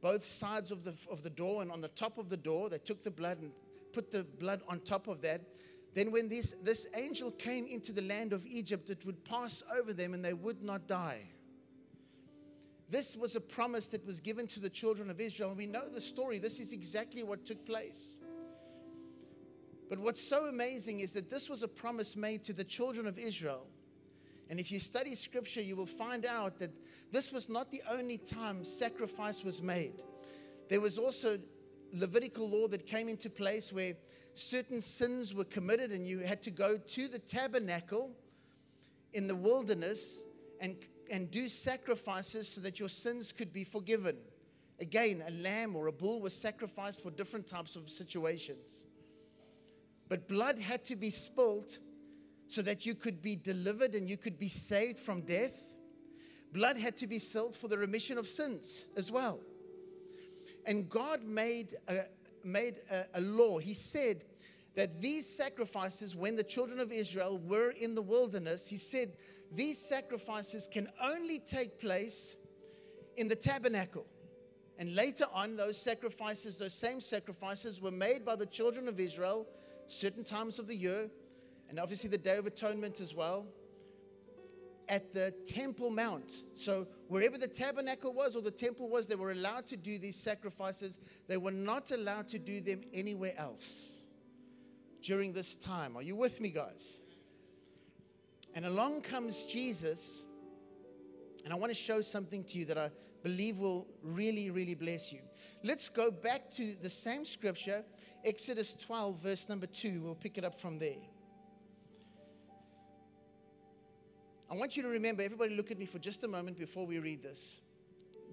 both 0.00 0.24
sides 0.24 0.70
of 0.70 0.84
the, 0.84 0.94
of 1.10 1.22
the 1.22 1.30
door 1.30 1.62
and 1.62 1.72
on 1.72 1.80
the 1.80 1.88
top 1.88 2.18
of 2.18 2.28
the 2.28 2.36
door. 2.36 2.68
They 2.68 2.78
took 2.78 3.02
the 3.02 3.10
blood 3.10 3.38
and 3.40 3.50
put 3.92 4.12
the 4.12 4.22
blood 4.22 4.60
on 4.68 4.80
top 4.80 5.08
of 5.08 5.20
that. 5.22 5.40
Then, 5.96 6.12
when 6.12 6.28
this, 6.28 6.54
this 6.62 6.90
angel 6.94 7.30
came 7.30 7.66
into 7.66 7.90
the 7.90 8.02
land 8.02 8.34
of 8.34 8.44
Egypt, 8.46 8.90
it 8.90 9.02
would 9.06 9.24
pass 9.24 9.62
over 9.74 9.94
them 9.94 10.12
and 10.12 10.22
they 10.22 10.34
would 10.34 10.62
not 10.62 10.86
die. 10.86 11.22
This 12.90 13.16
was 13.16 13.34
a 13.34 13.40
promise 13.40 13.88
that 13.88 14.06
was 14.06 14.20
given 14.20 14.46
to 14.48 14.60
the 14.60 14.68
children 14.68 15.08
of 15.08 15.22
Israel. 15.22 15.48
And 15.48 15.58
we 15.58 15.66
know 15.66 15.88
the 15.88 16.02
story. 16.02 16.38
This 16.38 16.60
is 16.60 16.74
exactly 16.74 17.22
what 17.22 17.46
took 17.46 17.64
place. 17.64 18.20
But 19.88 19.98
what's 19.98 20.20
so 20.20 20.44
amazing 20.44 21.00
is 21.00 21.14
that 21.14 21.30
this 21.30 21.48
was 21.48 21.62
a 21.62 21.68
promise 21.68 22.14
made 22.14 22.44
to 22.44 22.52
the 22.52 22.64
children 22.64 23.06
of 23.06 23.18
Israel. 23.18 23.66
And 24.50 24.60
if 24.60 24.70
you 24.70 24.78
study 24.78 25.14
scripture, 25.14 25.62
you 25.62 25.76
will 25.76 25.86
find 25.86 26.26
out 26.26 26.58
that 26.58 26.74
this 27.10 27.32
was 27.32 27.48
not 27.48 27.70
the 27.70 27.80
only 27.90 28.18
time 28.18 28.66
sacrifice 28.66 29.42
was 29.42 29.62
made. 29.62 30.02
There 30.68 30.82
was 30.82 30.98
also 30.98 31.38
Levitical 31.92 32.48
law 32.48 32.68
that 32.68 32.84
came 32.84 33.08
into 33.08 33.30
place 33.30 33.72
where 33.72 33.94
certain 34.38 34.80
sins 34.80 35.34
were 35.34 35.44
committed, 35.44 35.92
and 35.92 36.06
you 36.06 36.20
had 36.20 36.42
to 36.42 36.50
go 36.50 36.76
to 36.76 37.08
the 37.08 37.18
tabernacle 37.18 38.10
in 39.12 39.26
the 39.26 39.34
wilderness 39.34 40.24
and, 40.60 40.76
and 41.10 41.30
do 41.30 41.48
sacrifices 41.48 42.48
so 42.48 42.60
that 42.60 42.78
your 42.78 42.88
sins 42.88 43.32
could 43.32 43.52
be 43.52 43.64
forgiven. 43.64 44.16
Again, 44.80 45.22
a 45.26 45.30
lamb 45.30 45.74
or 45.74 45.86
a 45.86 45.92
bull 45.92 46.20
was 46.20 46.34
sacrificed 46.34 47.02
for 47.02 47.10
different 47.10 47.46
types 47.46 47.76
of 47.76 47.88
situations. 47.88 48.86
But 50.08 50.28
blood 50.28 50.58
had 50.58 50.84
to 50.86 50.96
be 50.96 51.10
spilt 51.10 51.78
so 52.46 52.62
that 52.62 52.86
you 52.86 52.94
could 52.94 53.22
be 53.22 53.36
delivered 53.36 53.94
and 53.94 54.08
you 54.08 54.16
could 54.16 54.38
be 54.38 54.48
saved 54.48 54.98
from 54.98 55.22
death. 55.22 55.74
Blood 56.52 56.78
had 56.78 56.96
to 56.98 57.06
be 57.06 57.18
spilled 57.18 57.56
for 57.56 57.68
the 57.68 57.76
remission 57.76 58.18
of 58.18 58.28
sins 58.28 58.86
as 58.96 59.10
well. 59.10 59.40
And 60.64 60.88
God 60.88 61.24
made 61.24 61.74
a, 61.88 62.00
made 62.46 62.78
a, 62.90 63.04
a 63.14 63.20
law. 63.20 63.58
He 63.58 63.74
said 63.74 64.24
that 64.74 65.00
these 65.00 65.26
sacrifices, 65.26 66.14
when 66.14 66.36
the 66.36 66.44
children 66.44 66.80
of 66.80 66.92
Israel 66.92 67.38
were 67.44 67.70
in 67.70 67.94
the 67.94 68.02
wilderness, 68.02 68.66
He 68.66 68.76
said 68.76 69.12
these 69.52 69.78
sacrifices 69.78 70.68
can 70.70 70.88
only 71.02 71.38
take 71.38 71.78
place 71.78 72.36
in 73.16 73.28
the 73.28 73.36
tabernacle. 73.36 74.06
And 74.78 74.94
later 74.94 75.24
on, 75.32 75.56
those 75.56 75.78
sacrifices, 75.78 76.58
those 76.58 76.74
same 76.74 77.00
sacrifices, 77.00 77.80
were 77.80 77.90
made 77.90 78.24
by 78.24 78.36
the 78.36 78.46
children 78.46 78.88
of 78.88 79.00
Israel 79.00 79.46
certain 79.86 80.24
times 80.24 80.58
of 80.58 80.66
the 80.66 80.76
year, 80.76 81.08
and 81.68 81.80
obviously 81.80 82.10
the 82.10 82.18
Day 82.18 82.36
of 82.36 82.46
Atonement 82.46 83.00
as 83.00 83.14
well, 83.14 83.46
at 84.88 85.12
the 85.12 85.32
Temple 85.46 85.90
Mount. 85.90 86.44
So, 86.54 86.86
wherever 87.08 87.38
the 87.38 87.48
tabernacle 87.48 88.12
was 88.12 88.36
or 88.36 88.42
the 88.42 88.50
temple 88.50 88.88
was, 88.88 89.06
they 89.06 89.14
were 89.14 89.32
allowed 89.32 89.66
to 89.68 89.76
do 89.76 89.98
these 89.98 90.16
sacrifices. 90.16 91.00
They 91.28 91.36
were 91.36 91.52
not 91.52 91.90
allowed 91.90 92.28
to 92.28 92.38
do 92.38 92.60
them 92.60 92.82
anywhere 92.92 93.32
else 93.36 94.04
during 95.02 95.32
this 95.32 95.56
time. 95.56 95.96
Are 95.96 96.02
you 96.02 96.16
with 96.16 96.40
me, 96.40 96.50
guys? 96.50 97.02
And 98.54 98.64
along 98.66 99.02
comes 99.02 99.44
Jesus, 99.44 100.24
and 101.44 101.52
I 101.52 101.56
want 101.56 101.70
to 101.70 101.76
show 101.76 102.00
something 102.00 102.42
to 102.44 102.58
you 102.58 102.64
that 102.66 102.78
I 102.78 102.90
believe 103.22 103.58
will 103.58 103.86
really, 104.02 104.50
really 104.50 104.74
bless 104.74 105.12
you. 105.12 105.20
Let's 105.62 105.88
go 105.88 106.10
back 106.10 106.50
to 106.52 106.74
the 106.80 106.88
same 106.88 107.24
scripture 107.24 107.84
Exodus 108.24 108.74
12, 108.74 109.22
verse 109.22 109.48
number 109.48 109.66
2. 109.66 110.00
We'll 110.02 110.16
pick 110.16 110.36
it 110.36 110.44
up 110.44 110.60
from 110.60 110.78
there. 110.80 110.96
I 114.50 114.54
want 114.54 114.76
you 114.76 114.82
to 114.84 114.88
remember, 114.88 115.22
everybody 115.22 115.54
look 115.56 115.70
at 115.70 115.78
me 115.78 115.86
for 115.86 115.98
just 115.98 116.22
a 116.24 116.28
moment 116.28 116.58
before 116.58 116.86
we 116.86 116.98
read 116.98 117.22
this. 117.22 117.60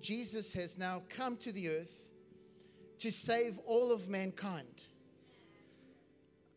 Jesus 0.02 0.54
has 0.54 0.78
now 0.78 1.02
come 1.10 1.38
to 1.38 1.52
the 1.52 1.70
earth 1.70 2.10
to 3.00 3.12
save 3.12 3.58
all 3.66 3.92
of 3.92 4.10
mankind. 4.10 4.84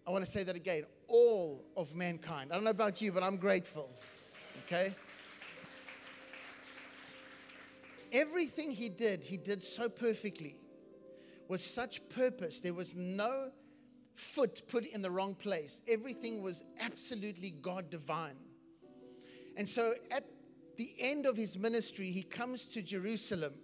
I 0.07 0.11
want 0.11 0.25
to 0.25 0.31
say 0.31 0.43
that 0.45 0.57
again 0.57 0.85
all 1.09 1.65
of 1.77 1.95
mankind. 1.95 2.51
I 2.51 2.55
don't 2.55 2.65
know 2.65 2.71
about 2.71 3.01
you, 3.01 3.13
but 3.13 3.23
I'm 3.23 3.37
grateful. 3.37 3.91
Okay? 4.65 4.95
Everything 8.13 8.71
he 8.71 8.89
did, 8.89 9.25
he 9.25 9.37
did 9.37 9.63
so 9.63 9.89
perfectly 9.89 10.57
with 11.49 11.61
such 11.61 12.07
purpose. 12.09 12.61
There 12.61 12.75
was 12.75 12.95
no 12.95 13.51
foot 14.15 14.63
put 14.69 14.85
in 14.87 15.03
the 15.03 15.11
wrong 15.11 15.35
place. 15.35 15.83
Everything 15.89 16.43
was 16.43 16.65
absolutely 16.81 17.51
God 17.63 17.91
divine. 17.91 18.37
And 19.57 19.67
so 19.67 19.93
at 20.11 20.25
the 20.77 20.95
end 20.99 21.27
of 21.27 21.37
his 21.37 21.59
ministry, 21.59 22.11
he 22.11 22.23
comes 22.23 22.67
to 22.69 22.83
Jerusalem. 22.83 23.55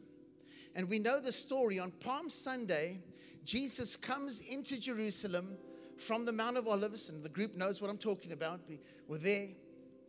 And 0.75 0.89
we 0.89 0.99
know 0.99 1.21
the 1.21 1.33
story. 1.33 1.79
On 1.79 1.91
Palm 1.91 2.31
Sunday, 2.31 3.01
Jesus 3.45 3.97
comes 3.97 4.41
into 4.41 4.81
Jerusalem 4.81 5.57
from 5.99 6.25
the 6.25 6.33
Mount 6.33 6.57
of 6.57 6.67
Olives, 6.67 7.11
and 7.11 7.23
the 7.23 7.29
group 7.29 7.57
knows 7.57 7.81
what 7.81 7.91
I'm 7.91 7.99
talking 7.99 8.33
about. 8.33 8.61
We 8.69 8.81
were 9.07 9.19
there. 9.19 9.49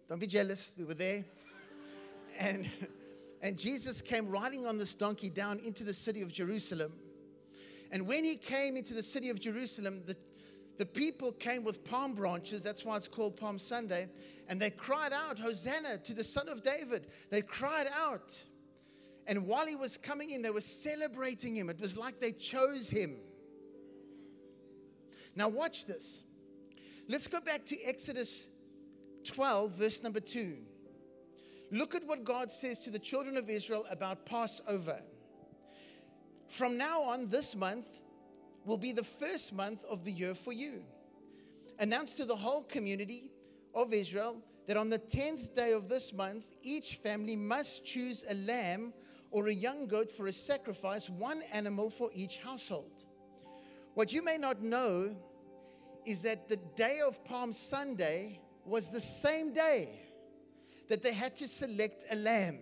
Don't 0.07 0.19
be 0.19 0.27
jealous. 0.27 0.75
We 0.77 0.85
were 0.85 0.93
there. 0.93 1.23
And, 2.39 2.67
and 3.43 3.59
Jesus 3.59 4.01
came 4.01 4.27
riding 4.27 4.65
on 4.65 4.79
this 4.79 4.95
donkey 4.95 5.29
down 5.29 5.59
into 5.59 5.83
the 5.83 5.93
city 5.93 6.23
of 6.23 6.33
Jerusalem. 6.33 6.91
And 7.91 8.07
when 8.07 8.23
he 8.23 8.37
came 8.37 8.75
into 8.75 8.95
the 8.95 9.03
city 9.03 9.29
of 9.29 9.39
Jerusalem, 9.39 10.01
the, 10.07 10.17
the 10.77 10.85
people 10.85 11.31
came 11.33 11.63
with 11.63 11.83
palm 11.83 12.13
branches. 12.13 12.63
That's 12.63 12.83
why 12.83 12.97
it's 12.97 13.07
called 13.07 13.37
Palm 13.37 13.59
Sunday. 13.59 14.07
And 14.47 14.59
they 14.59 14.71
cried 14.71 15.13
out, 15.13 15.37
Hosanna 15.37 15.99
to 15.99 16.13
the 16.13 16.23
Son 16.23 16.49
of 16.49 16.63
David. 16.63 17.07
They 17.29 17.41
cried 17.41 17.87
out. 17.95 18.43
And 19.27 19.47
while 19.47 19.67
he 19.67 19.75
was 19.75 19.97
coming 19.97 20.31
in, 20.31 20.41
they 20.41 20.49
were 20.49 20.61
celebrating 20.61 21.55
him. 21.55 21.69
It 21.69 21.79
was 21.79 21.95
like 21.95 22.19
they 22.19 22.31
chose 22.31 22.89
him. 22.89 23.17
Now, 25.35 25.47
watch 25.49 25.85
this. 25.85 26.23
Let's 27.07 27.27
go 27.27 27.39
back 27.39 27.65
to 27.65 27.77
Exodus 27.85 28.49
12, 29.25 29.71
verse 29.71 30.03
number 30.03 30.19
2. 30.19 30.57
Look 31.71 31.95
at 31.95 32.05
what 32.05 32.23
God 32.23 32.51
says 32.51 32.83
to 32.83 32.91
the 32.91 32.99
children 32.99 33.37
of 33.37 33.49
Israel 33.49 33.85
about 33.89 34.25
Passover. 34.25 35.01
From 36.47 36.77
now 36.77 37.01
on, 37.01 37.27
this 37.27 37.55
month 37.55 38.01
will 38.65 38.77
be 38.77 38.91
the 38.91 39.03
first 39.03 39.53
month 39.53 39.83
of 39.89 40.03
the 40.03 40.11
year 40.11 40.35
for 40.35 40.53
you. 40.53 40.83
Announce 41.79 42.13
to 42.13 42.25
the 42.25 42.35
whole 42.35 42.63
community 42.63 43.31
of 43.73 43.93
Israel 43.93 44.41
that 44.67 44.77
on 44.77 44.89
the 44.89 44.99
10th 44.99 45.55
day 45.55 45.73
of 45.73 45.89
this 45.89 46.13
month, 46.13 46.57
each 46.61 46.95
family 46.95 47.35
must 47.35 47.85
choose 47.85 48.23
a 48.29 48.33
lamb 48.35 48.93
or 49.31 49.47
a 49.47 49.53
young 49.53 49.87
goat 49.87 50.11
for 50.11 50.27
a 50.27 50.33
sacrifice, 50.33 51.09
one 51.09 51.41
animal 51.51 51.89
for 51.89 52.09
each 52.13 52.37
household. 52.37 53.03
What 53.95 54.13
you 54.13 54.23
may 54.23 54.37
not 54.37 54.61
know 54.61 55.15
is 56.05 56.21
that 56.21 56.47
the 56.47 56.57
day 56.75 56.99
of 57.05 57.23
Palm 57.25 57.51
Sunday 57.51 58.39
was 58.65 58.89
the 58.89 58.99
same 58.99 59.53
day 59.53 59.89
that 60.89 61.01
they 61.01 61.13
had 61.13 61.35
to 61.37 61.47
select 61.47 62.07
a 62.11 62.15
lamb 62.15 62.59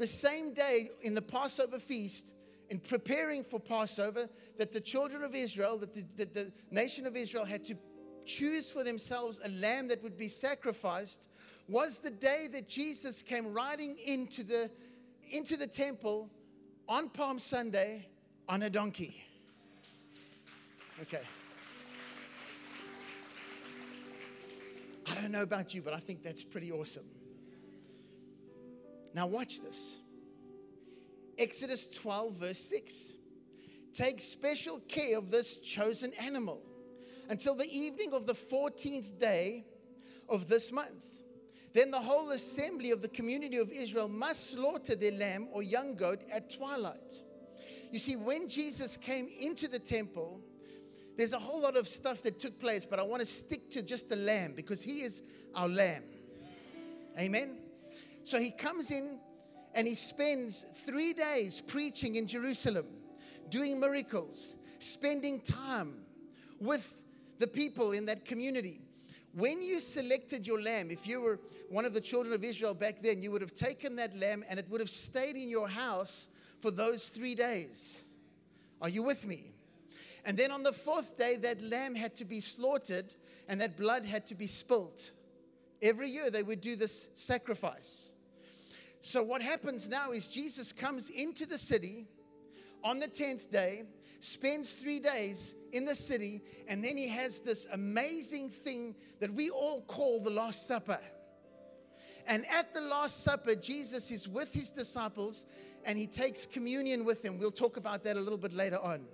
the 0.00 0.06
same 0.06 0.54
day 0.54 0.88
in 1.02 1.14
the 1.14 1.20
Passover 1.20 1.78
feast, 1.78 2.32
in 2.70 2.78
preparing 2.78 3.42
for 3.42 3.58
Passover, 3.58 4.28
that 4.56 4.72
the 4.72 4.80
children 4.80 5.22
of 5.22 5.34
Israel, 5.34 5.76
that 5.78 5.92
the, 5.92 6.04
that 6.16 6.32
the 6.32 6.52
nation 6.70 7.04
of 7.04 7.16
Israel 7.16 7.44
had 7.44 7.64
to 7.64 7.76
choose 8.24 8.70
for 8.70 8.84
themselves 8.84 9.40
a 9.44 9.48
lamb 9.48 9.88
that 9.88 10.00
would 10.02 10.16
be 10.16 10.28
sacrificed, 10.28 11.28
was 11.68 11.98
the 11.98 12.10
day 12.10 12.48
that 12.52 12.68
Jesus 12.68 13.22
came 13.22 13.52
riding 13.52 13.96
into 14.06 14.44
the, 14.44 14.70
into 15.30 15.56
the 15.56 15.66
temple 15.66 16.30
on 16.88 17.08
Palm 17.08 17.38
Sunday 17.38 18.08
on 18.48 18.62
a 18.62 18.70
donkey. 18.70 19.24
Okay. 21.02 21.22
I 25.10 25.14
don't 25.14 25.32
know 25.32 25.42
about 25.42 25.74
you, 25.74 25.82
but 25.82 25.92
I 25.92 25.98
think 25.98 26.22
that's 26.22 26.44
pretty 26.44 26.70
awesome. 26.70 27.06
Now, 29.12 29.26
watch 29.26 29.60
this 29.60 29.98
Exodus 31.40 31.86
12, 31.88 32.34
verse 32.34 32.58
6. 32.58 33.16
Take 33.94 34.20
special 34.20 34.78
care 34.80 35.16
of 35.18 35.30
this 35.30 35.56
chosen 35.56 36.12
animal 36.20 36.62
until 37.30 37.54
the 37.54 37.68
evening 37.70 38.12
of 38.12 38.26
the 38.26 38.34
14th 38.34 39.18
day 39.18 39.64
of 40.28 40.48
this 40.48 40.70
month. 40.70 41.06
Then 41.72 41.90
the 41.90 41.98
whole 41.98 42.30
assembly 42.30 42.90
of 42.90 43.00
the 43.00 43.08
community 43.08 43.56
of 43.56 43.70
Israel 43.70 44.08
must 44.08 44.50
slaughter 44.50 44.94
their 44.94 45.12
lamb 45.12 45.48
or 45.52 45.62
young 45.62 45.94
goat 45.94 46.24
at 46.30 46.50
twilight. 46.50 47.22
You 47.90 47.98
see, 47.98 48.16
when 48.16 48.48
Jesus 48.48 48.96
came 48.96 49.28
into 49.40 49.66
the 49.66 49.78
temple, 49.78 50.40
there's 51.16 51.32
a 51.32 51.38
whole 51.38 51.62
lot 51.62 51.76
of 51.76 51.88
stuff 51.88 52.22
that 52.22 52.38
took 52.38 52.58
place, 52.58 52.84
but 52.84 52.98
I 52.98 53.02
want 53.02 53.20
to 53.20 53.26
stick 53.26 53.70
to 53.70 53.82
just 53.82 54.08
the 54.08 54.16
lamb 54.16 54.52
because 54.54 54.82
he 54.82 55.00
is 55.02 55.22
our 55.54 55.68
lamb. 55.68 56.04
Amen. 57.18 57.58
So 58.24 58.38
he 58.38 58.50
comes 58.50 58.90
in 58.90 59.18
and 59.74 59.86
he 59.86 59.94
spends 59.94 60.62
three 60.62 61.12
days 61.12 61.60
preaching 61.60 62.16
in 62.16 62.26
Jerusalem, 62.26 62.86
doing 63.48 63.78
miracles, 63.78 64.56
spending 64.78 65.40
time 65.40 65.94
with 66.60 67.02
the 67.38 67.46
people 67.46 67.92
in 67.92 68.06
that 68.06 68.24
community. 68.24 68.80
When 69.34 69.62
you 69.62 69.80
selected 69.80 70.46
your 70.46 70.60
lamb, 70.60 70.90
if 70.90 71.06
you 71.06 71.20
were 71.20 71.38
one 71.68 71.84
of 71.84 71.94
the 71.94 72.00
children 72.00 72.34
of 72.34 72.42
Israel 72.42 72.74
back 72.74 73.00
then, 73.00 73.22
you 73.22 73.30
would 73.30 73.40
have 73.40 73.54
taken 73.54 73.96
that 73.96 74.16
lamb 74.16 74.44
and 74.48 74.58
it 74.58 74.68
would 74.68 74.80
have 74.80 74.90
stayed 74.90 75.36
in 75.36 75.48
your 75.48 75.68
house 75.68 76.28
for 76.60 76.70
those 76.70 77.06
three 77.06 77.34
days. 77.34 78.02
Are 78.82 78.88
you 78.88 79.02
with 79.02 79.26
me? 79.26 79.52
And 80.24 80.36
then 80.36 80.50
on 80.50 80.62
the 80.62 80.72
fourth 80.72 81.16
day, 81.16 81.36
that 81.36 81.62
lamb 81.62 81.94
had 81.94 82.14
to 82.16 82.24
be 82.24 82.40
slaughtered 82.40 83.14
and 83.48 83.60
that 83.60 83.76
blood 83.76 84.04
had 84.04 84.26
to 84.26 84.34
be 84.34 84.46
spilt. 84.46 85.12
Every 85.80 86.08
year 86.08 86.30
they 86.30 86.42
would 86.42 86.60
do 86.60 86.76
this 86.76 87.08
sacrifice. 87.14 88.09
So, 89.10 89.24
what 89.24 89.42
happens 89.42 89.88
now 89.88 90.12
is 90.12 90.28
Jesus 90.28 90.72
comes 90.72 91.10
into 91.10 91.44
the 91.44 91.58
city 91.58 92.06
on 92.84 93.00
the 93.00 93.08
10th 93.08 93.50
day, 93.50 93.82
spends 94.20 94.74
three 94.74 95.00
days 95.00 95.56
in 95.72 95.84
the 95.84 95.96
city, 95.96 96.42
and 96.68 96.84
then 96.84 96.96
he 96.96 97.08
has 97.08 97.40
this 97.40 97.66
amazing 97.72 98.50
thing 98.50 98.94
that 99.18 99.34
we 99.34 99.50
all 99.50 99.82
call 99.82 100.20
the 100.20 100.30
Last 100.30 100.68
Supper. 100.68 101.00
And 102.28 102.46
at 102.46 102.72
the 102.72 102.82
Last 102.82 103.24
Supper, 103.24 103.56
Jesus 103.56 104.12
is 104.12 104.28
with 104.28 104.54
his 104.54 104.70
disciples 104.70 105.44
and 105.84 105.98
he 105.98 106.06
takes 106.06 106.46
communion 106.46 107.04
with 107.04 107.20
them. 107.20 107.36
We'll 107.36 107.50
talk 107.50 107.78
about 107.78 108.04
that 108.04 108.16
a 108.16 108.20
little 108.20 108.38
bit 108.38 108.52
later 108.52 108.78
on. 108.78 109.06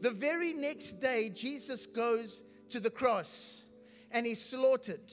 The 0.00 0.12
very 0.12 0.52
next 0.52 1.00
day, 1.00 1.28
Jesus 1.28 1.86
goes 1.86 2.44
to 2.68 2.78
the 2.78 2.90
cross 2.90 3.64
and 4.12 4.24
he's 4.24 4.40
slaughtered 4.40 5.12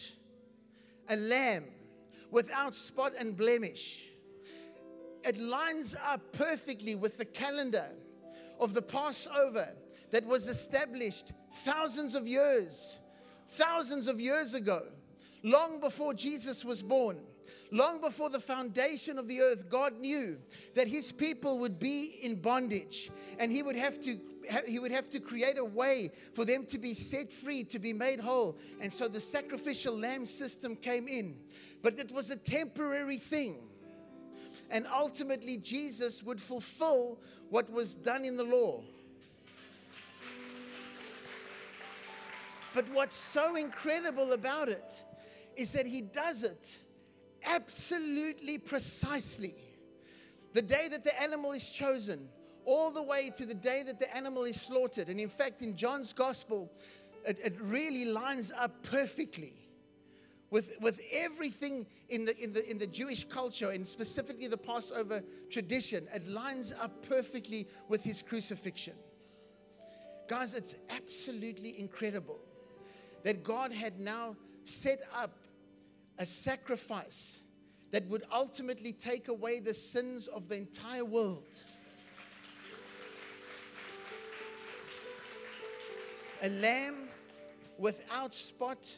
a 1.10 1.18
lamb 1.18 1.64
without 2.36 2.74
spot 2.74 3.14
and 3.18 3.38
blemish. 3.38 4.10
It 5.24 5.40
lines 5.40 5.96
up 6.06 6.20
perfectly 6.34 6.94
with 6.94 7.18
the 7.18 7.24
calendar 7.24 7.90
of 8.60 8.74
the 8.74 8.82
Passover 8.82 9.70
that 10.12 10.26
was 10.26 10.50
established 10.50 11.32
thousands 11.64 12.14
of 12.14 12.28
years, 12.28 13.00
thousands 13.48 14.10
of 14.10 14.20
years 14.20 14.54
ago, 14.54 14.82
long 15.44 15.80
before 15.80 16.14
Jesus 16.14 16.66
was 16.66 16.84
born. 16.84 17.22
Long 17.76 18.00
before 18.00 18.30
the 18.30 18.40
foundation 18.40 19.20
of 19.20 19.28
the 19.28 19.42
earth, 19.42 19.70
God 19.70 20.00
knew 20.00 20.38
that 20.76 20.88
his 20.88 21.12
people 21.12 21.60
would 21.60 21.78
be 21.78 22.20
in 22.22 22.36
bondage 22.36 23.12
and 23.38 23.52
he 23.52 23.64
would 23.64 23.76
have 23.76 24.00
to 24.04 24.18
he 24.66 24.80
would 24.80 24.94
have 24.94 25.10
to 25.10 25.20
create 25.20 25.58
a 25.58 25.66
way 25.66 26.12
for 26.34 26.46
them 26.46 26.66
to 26.68 26.78
be 26.78 26.94
set 26.94 27.34
free, 27.34 27.66
to 27.66 27.78
be 27.78 27.92
made 27.92 28.22
whole. 28.22 28.58
And 28.80 28.94
so 28.94 29.10
the 29.10 29.20
sacrificial 29.20 29.94
lamb 29.94 30.26
system 30.26 30.78
came 30.78 31.10
in. 31.10 31.36
But 31.82 32.00
it 32.00 32.14
was 32.14 32.32
a 32.32 32.38
temporary 32.38 33.18
thing. 33.18 33.58
And 34.72 34.88
ultimately, 34.88 35.58
Jesus 35.58 36.24
would 36.24 36.40
fulfill 36.40 37.20
what 37.50 37.70
was 37.70 37.94
done 37.94 38.24
in 38.24 38.38
the 38.38 38.44
law. 38.46 38.84
But 42.74 42.88
what's 42.94 43.16
so 43.16 43.58
incredible 43.58 44.32
about 44.32 44.70
it 44.70 45.04
is 45.58 45.74
that 45.74 45.86
he 45.86 46.00
does 46.02 46.44
it 46.44 46.78
absolutely 47.46 48.58
precisely. 48.58 49.56
The 50.54 50.62
day 50.62 50.88
that 50.90 51.04
the 51.04 51.22
animal 51.22 51.52
is 51.52 51.70
chosen, 51.70 52.30
all 52.66 52.92
the 52.92 53.04
way 53.04 53.32
to 53.38 53.46
the 53.46 53.54
day 53.54 53.84
that 53.86 54.00
the 54.00 54.16
animal 54.16 54.44
is 54.44 54.60
slaughtered. 54.60 55.10
And 55.10 55.20
in 55.20 55.30
fact, 55.30 55.62
in 55.62 55.76
John's 55.76 56.14
gospel, 56.14 56.72
it, 57.26 57.40
it 57.44 57.56
really 57.62 58.06
lines 58.06 58.52
up 58.58 58.84
perfectly 58.84 59.54
with, 60.50 60.76
with 60.80 61.02
everything 61.12 61.86
in 62.10 62.26
the, 62.26 62.38
in, 62.42 62.54
the, 62.54 62.70
in 62.70 62.78
the 62.78 62.88
Jewish 62.88 63.24
culture 63.24 63.72
and 63.72 63.86
specifically 63.86 64.48
the 64.48 64.58
Passover 64.58 65.22
tradition. 65.50 66.08
It 66.14 66.28
lines 66.28 66.74
up 66.82 67.08
perfectly 67.08 67.68
with 67.90 68.04
his 68.04 68.22
crucifixion. 68.22 68.94
Guys, 70.28 70.54
it's 70.54 70.78
absolutely 70.90 71.80
incredible 71.80 72.40
that 73.24 73.44
God 73.44 73.72
had 73.72 74.00
now 74.00 74.36
set 74.64 75.00
up 75.14 75.38
a 76.18 76.26
sacrifice 76.26 77.44
that 77.92 78.08
would 78.08 78.24
ultimately 78.32 78.92
take 78.92 79.28
away 79.28 79.60
the 79.60 79.74
sins 79.74 80.28
of 80.28 80.50
the 80.50 80.56
entire 80.56 81.06
world. 81.06 81.64
a 86.42 86.50
lamb 86.50 87.08
without 87.78 88.34
spot 88.34 88.96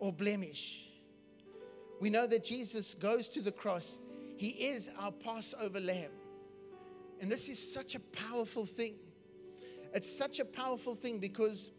or 0.00 0.12
blemish. 0.12 0.88
We 2.00 2.10
know 2.10 2.26
that 2.26 2.44
Jesus 2.44 2.94
goes 2.94 3.28
to 3.30 3.40
the 3.40 3.52
cross, 3.52 4.00
He 4.36 4.48
is 4.48 4.90
our 4.98 5.12
Passover 5.12 5.80
lamb. 5.80 6.10
And 7.20 7.30
this 7.30 7.48
is 7.48 7.72
such 7.72 7.94
a 7.94 8.00
powerful 8.00 8.66
thing. 8.66 8.96
It's 9.94 10.10
such 10.10 10.40
a 10.40 10.44
powerful 10.44 10.96
thing 10.96 11.18
because 11.18 11.70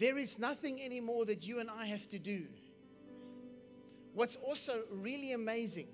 there 0.00 0.16
is 0.16 0.38
nothing 0.38 0.82
anymore 0.82 1.26
that 1.26 1.46
you 1.46 1.60
and 1.60 1.68
I 1.68 1.84
have 1.84 2.08
to 2.08 2.18
do. 2.18 2.46
What's 4.14 4.36
also 4.36 4.80
really 4.90 5.32
amazing 5.32 5.88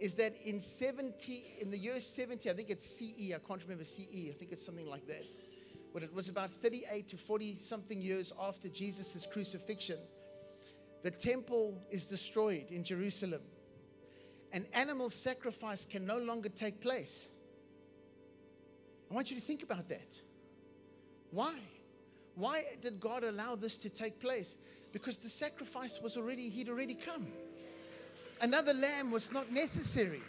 is 0.00 0.14
that 0.14 0.40
in 0.46 0.58
70, 0.58 1.44
in 1.60 1.70
the 1.70 1.76
year 1.76 2.00
70, 2.00 2.50
I 2.50 2.54
think 2.54 2.70
it's 2.70 2.84
CE, 2.84 3.34
I 3.34 3.38
can't 3.46 3.62
remember 3.62 3.84
CE, 3.84 4.30
I 4.30 4.32
think 4.32 4.50
it's 4.50 4.64
something 4.64 4.86
like 4.86 5.06
that. 5.08 5.24
But 5.92 6.04
it 6.04 6.12
was 6.12 6.30
about 6.30 6.50
38 6.50 7.06
to 7.08 7.18
40 7.18 7.56
something 7.56 8.00
years 8.00 8.32
after 8.40 8.68
Jesus' 8.68 9.26
crucifixion, 9.30 9.98
the 11.02 11.10
temple 11.10 11.78
is 11.90 12.06
destroyed 12.06 12.70
in 12.70 12.82
Jerusalem. 12.82 13.42
An 14.52 14.66
animal 14.72 15.10
sacrifice 15.10 15.84
can 15.84 16.06
no 16.06 16.16
longer 16.16 16.48
take 16.48 16.80
place. 16.80 17.28
I 19.10 19.14
want 19.14 19.30
you 19.30 19.36
to 19.36 19.42
think 19.42 19.62
about 19.62 19.86
that. 19.90 20.18
Why? 21.30 21.54
Why 22.36 22.62
did 22.82 23.00
God 23.00 23.24
allow 23.24 23.56
this 23.56 23.78
to 23.78 23.88
take 23.88 24.20
place? 24.20 24.58
Because 24.92 25.18
the 25.18 25.28
sacrifice 25.28 26.00
was 26.00 26.16
already, 26.16 26.48
he'd 26.48 26.68
already 26.68 26.94
come. 26.94 27.26
Another 28.40 28.74
lamb 28.74 29.10
was 29.10 29.32
not 29.32 29.50
necessary. 29.50 30.22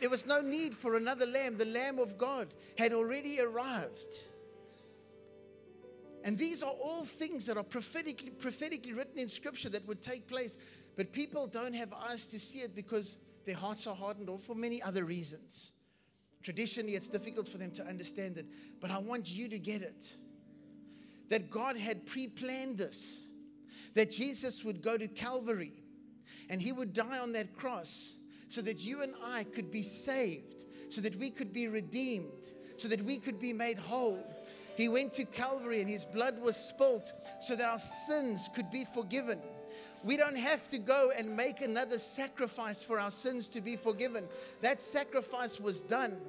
There 0.00 0.10
was 0.10 0.26
no 0.26 0.40
need 0.40 0.74
for 0.74 0.96
another 0.96 1.26
lamb. 1.26 1.56
The 1.56 1.66
Lamb 1.66 1.98
of 1.98 2.16
God 2.16 2.48
had 2.78 2.92
already 2.92 3.40
arrived. 3.40 4.14
And 6.24 6.38
these 6.38 6.62
are 6.62 6.70
all 6.70 7.04
things 7.04 7.44
that 7.46 7.58
are 7.58 7.62
prophetically, 7.64 8.30
prophetically 8.30 8.94
written 8.94 9.18
in 9.18 9.28
Scripture 9.28 9.68
that 9.68 9.86
would 9.86 10.00
take 10.00 10.26
place. 10.26 10.56
But 10.96 11.12
people 11.12 11.46
don't 11.46 11.74
have 11.74 11.92
eyes 11.92 12.26
to 12.28 12.40
see 12.40 12.60
it 12.60 12.74
because 12.74 13.18
their 13.44 13.56
hearts 13.56 13.86
are 13.86 13.94
hardened 13.94 14.30
or 14.30 14.38
for 14.38 14.54
many 14.54 14.82
other 14.82 15.04
reasons. 15.04 15.72
Traditionally, 16.42 16.94
it's 16.94 17.10
difficult 17.10 17.46
for 17.46 17.58
them 17.58 17.70
to 17.72 17.84
understand 17.84 18.38
it. 18.38 18.46
But 18.80 18.90
I 18.90 18.98
want 18.98 19.30
you 19.30 19.48
to 19.48 19.58
get 19.58 19.82
it 19.82 20.14
that 21.28 21.50
God 21.50 21.76
had 21.76 22.06
pre 22.06 22.28
planned 22.28 22.78
this, 22.78 23.28
that 23.94 24.10
Jesus 24.10 24.64
would 24.64 24.82
go 24.82 24.96
to 24.96 25.08
Calvary 25.08 25.72
and 26.50 26.60
he 26.60 26.72
would 26.72 26.92
die 26.92 27.18
on 27.18 27.32
that 27.32 27.54
cross 27.54 28.16
so 28.48 28.60
that 28.62 28.84
you 28.84 29.02
and 29.02 29.14
I 29.24 29.44
could 29.44 29.70
be 29.70 29.82
saved, 29.82 30.64
so 30.88 31.00
that 31.00 31.16
we 31.16 31.30
could 31.30 31.52
be 31.52 31.68
redeemed, 31.68 32.52
so 32.76 32.88
that 32.88 33.02
we 33.02 33.18
could 33.18 33.40
be 33.40 33.52
made 33.52 33.78
whole. 33.78 34.22
He 34.76 34.88
went 34.88 35.12
to 35.14 35.24
Calvary 35.24 35.80
and 35.80 35.88
his 35.88 36.04
blood 36.04 36.40
was 36.40 36.56
spilt 36.56 37.12
so 37.40 37.56
that 37.56 37.66
our 37.66 37.78
sins 37.78 38.48
could 38.54 38.70
be 38.70 38.84
forgiven. 38.84 39.40
We 40.02 40.16
don't 40.16 40.36
have 40.36 40.68
to 40.68 40.78
go 40.78 41.10
and 41.16 41.34
make 41.34 41.62
another 41.62 41.96
sacrifice 41.98 42.82
for 42.82 43.00
our 43.00 43.10
sins 43.10 43.48
to 43.50 43.60
be 43.60 43.76
forgiven. 43.76 44.24
That 44.60 44.80
sacrifice 44.80 45.58
was 45.58 45.80
done 45.80 46.20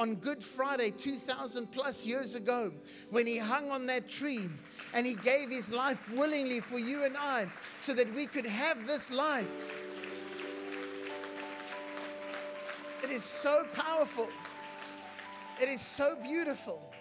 on 0.00 0.14
Good 0.14 0.42
Friday 0.42 0.92
2000 0.92 1.70
plus 1.70 2.06
years 2.06 2.34
ago 2.34 2.72
when 3.10 3.26
he 3.26 3.36
hung 3.36 3.70
on 3.70 3.84
that 3.88 4.08
tree 4.08 4.48
and 4.94 5.06
he 5.06 5.14
gave 5.14 5.50
his 5.50 5.70
life 5.70 6.10
willingly 6.10 6.60
for 6.60 6.78
you 6.78 7.04
and 7.04 7.14
I 7.18 7.46
so 7.80 7.92
that 7.92 8.10
we 8.14 8.24
could 8.24 8.46
have 8.46 8.86
this 8.86 9.10
life. 9.10 9.78
It 13.02 13.10
is 13.10 13.22
so 13.22 13.64
powerful. 13.74 14.30
It 15.60 15.68
is 15.68 15.82
so 15.82 16.14
beautiful. 16.22 16.94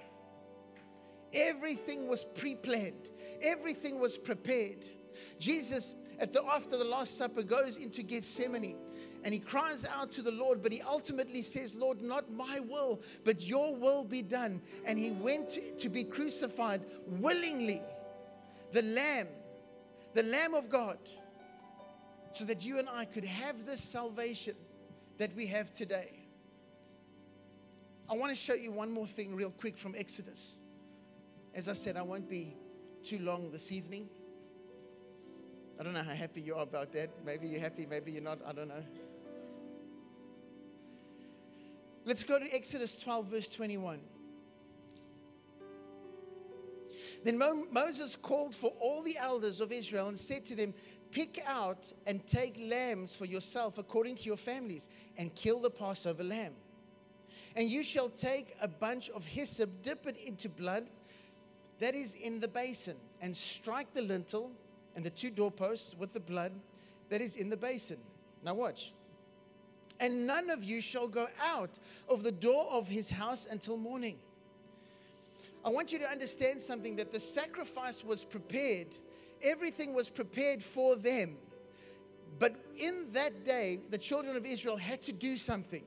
Everything 1.34 2.06
was 2.10 2.26
pre 2.26 2.56
planned, 2.56 3.08
everything 3.42 3.98
was 3.98 4.18
prepared. 4.18 4.86
Jesus, 5.40 5.96
at 6.20 6.34
the, 6.34 6.44
after 6.44 6.76
the 6.76 6.84
Last 6.84 7.18
Supper, 7.18 7.44
goes 7.44 7.78
into 7.78 8.04
Gethsemane 8.04 8.76
and 9.24 9.34
he 9.34 9.40
cries 9.40 9.86
out 9.86 10.12
to 10.14 10.22
the 10.22 10.32
Lord, 10.32 10.64
but 10.64 10.72
he 10.72 10.82
ultimately 10.82 11.42
says, 11.42 11.76
Lord, 11.76 12.02
not 12.02 12.32
my 12.32 12.60
will, 12.60 13.02
but 13.26 13.46
your 13.46 13.76
will 13.76 14.06
be 14.06 14.22
done. 14.22 14.62
And 14.86 14.98
he 14.98 15.12
went 15.12 15.60
to 15.78 15.90
be 15.90 16.04
crucified 16.04 16.82
willingly, 17.06 17.82
the 18.72 18.84
Lamb, 18.84 19.28
the 20.14 20.24
Lamb 20.24 20.54
of 20.54 20.70
God, 20.70 20.98
so 22.32 22.46
that 22.46 22.64
you 22.64 22.80
and 22.80 22.88
I 22.90 23.06
could 23.06 23.26
have 23.26 23.66
this 23.66 23.82
salvation 23.82 24.56
that 25.18 25.36
we 25.36 25.48
have 25.48 25.74
today. 25.74 26.14
I 28.10 28.16
want 28.16 28.32
to 28.32 28.36
show 28.36 28.54
you 28.54 28.72
one 28.72 28.92
more 28.92 29.06
thing, 29.06 29.36
real 29.36 29.52
quick, 29.52 29.78
from 29.78 29.94
Exodus. 29.98 30.58
As 31.54 31.68
I 31.68 31.74
said, 31.74 31.98
I 31.98 32.02
won't 32.02 32.30
be 32.30 32.56
too 33.04 33.20
long 33.20 33.52
this 33.52 33.72
evening. 33.72 34.08
I 35.80 35.84
don't 35.84 35.94
know 35.94 36.04
how 36.04 36.14
happy 36.14 36.42
you 36.42 36.56
are 36.56 36.64
about 36.64 36.92
that. 36.94 37.10
Maybe 37.26 37.48
you're 37.48 37.62
happy, 37.62 37.86
maybe 37.86 38.12
you're 38.12 38.24
not. 38.24 38.40
I 38.46 38.52
don't 38.52 38.68
know. 38.68 38.84
Let's 42.10 42.24
go 42.24 42.40
to 42.40 42.56
Exodus 42.56 43.00
12, 43.04 43.28
verse 43.28 43.50
21. 43.50 44.00
Then 47.24 47.38
Mo- 47.38 47.68
Moses 47.70 48.16
called 48.16 48.56
for 48.56 48.72
all 48.80 49.04
the 49.04 49.16
elders 49.16 49.62
of 49.62 49.72
Israel 49.72 50.08
and 50.08 50.18
said 50.18 50.44
to 50.48 50.56
them, 50.56 50.74
Pick 51.12 51.40
out 51.46 51.94
and 52.08 52.26
take 52.26 52.60
lambs 52.60 53.16
for 53.16 53.26
yourself 53.26 53.78
according 53.78 54.16
to 54.16 54.24
your 54.24 54.38
families, 54.38 54.90
and 55.20 55.36
kill 55.36 55.60
the 55.60 55.70
Passover 55.70 56.24
lamb. 56.24 56.54
And 57.56 57.70
you 57.70 57.84
shall 57.84 58.10
take 58.10 58.56
a 58.60 58.68
bunch 58.68 59.12
of 59.12 59.24
hyssop, 59.24 59.70
dip 59.84 60.08
it 60.08 60.26
into 60.26 60.50
blood 60.50 60.88
that 61.78 61.94
is 61.94 62.16
in 62.16 62.40
the 62.40 62.48
basin, 62.48 62.98
and 63.22 63.36
strike 63.36 63.94
the 63.94 64.02
lintel 64.02 64.52
and 64.96 65.06
the 65.06 65.12
two 65.12 65.30
doorposts 65.30 65.96
with 65.96 66.14
the 66.14 66.20
blood 66.20 66.54
that 67.10 67.22
is 67.22 67.36
in 67.36 67.52
the 67.52 67.58
basin. 67.58 68.00
Now, 68.44 68.56
watch. 68.56 68.94
And 70.00 70.26
none 70.26 70.50
of 70.50 70.64
you 70.64 70.82
shall 70.82 71.08
go 71.08 71.28
out 71.42 71.78
of 72.08 72.24
the 72.24 72.32
door 72.32 72.68
of 72.72 72.88
his 72.88 73.10
house 73.12 73.48
until 73.50 73.78
morning. 73.78 74.18
I 75.66 75.70
want 75.70 75.92
you 75.92 76.00
to 76.00 76.10
understand 76.10 76.62
something 76.62 76.96
that 76.96 77.12
the 77.12 77.20
sacrifice 77.20 78.04
was 78.04 78.24
prepared, 78.24 78.88
everything 79.44 79.94
was 79.94 80.10
prepared 80.10 80.64
for 80.64 80.96
them. 80.96 81.38
But 82.38 82.56
in 82.78 83.08
that 83.12 83.44
day, 83.44 83.80
the 83.90 83.98
children 83.98 84.38
of 84.38 84.46
Israel 84.46 84.78
had 84.78 85.02
to 85.04 85.12
do 85.12 85.36
something. 85.36 85.84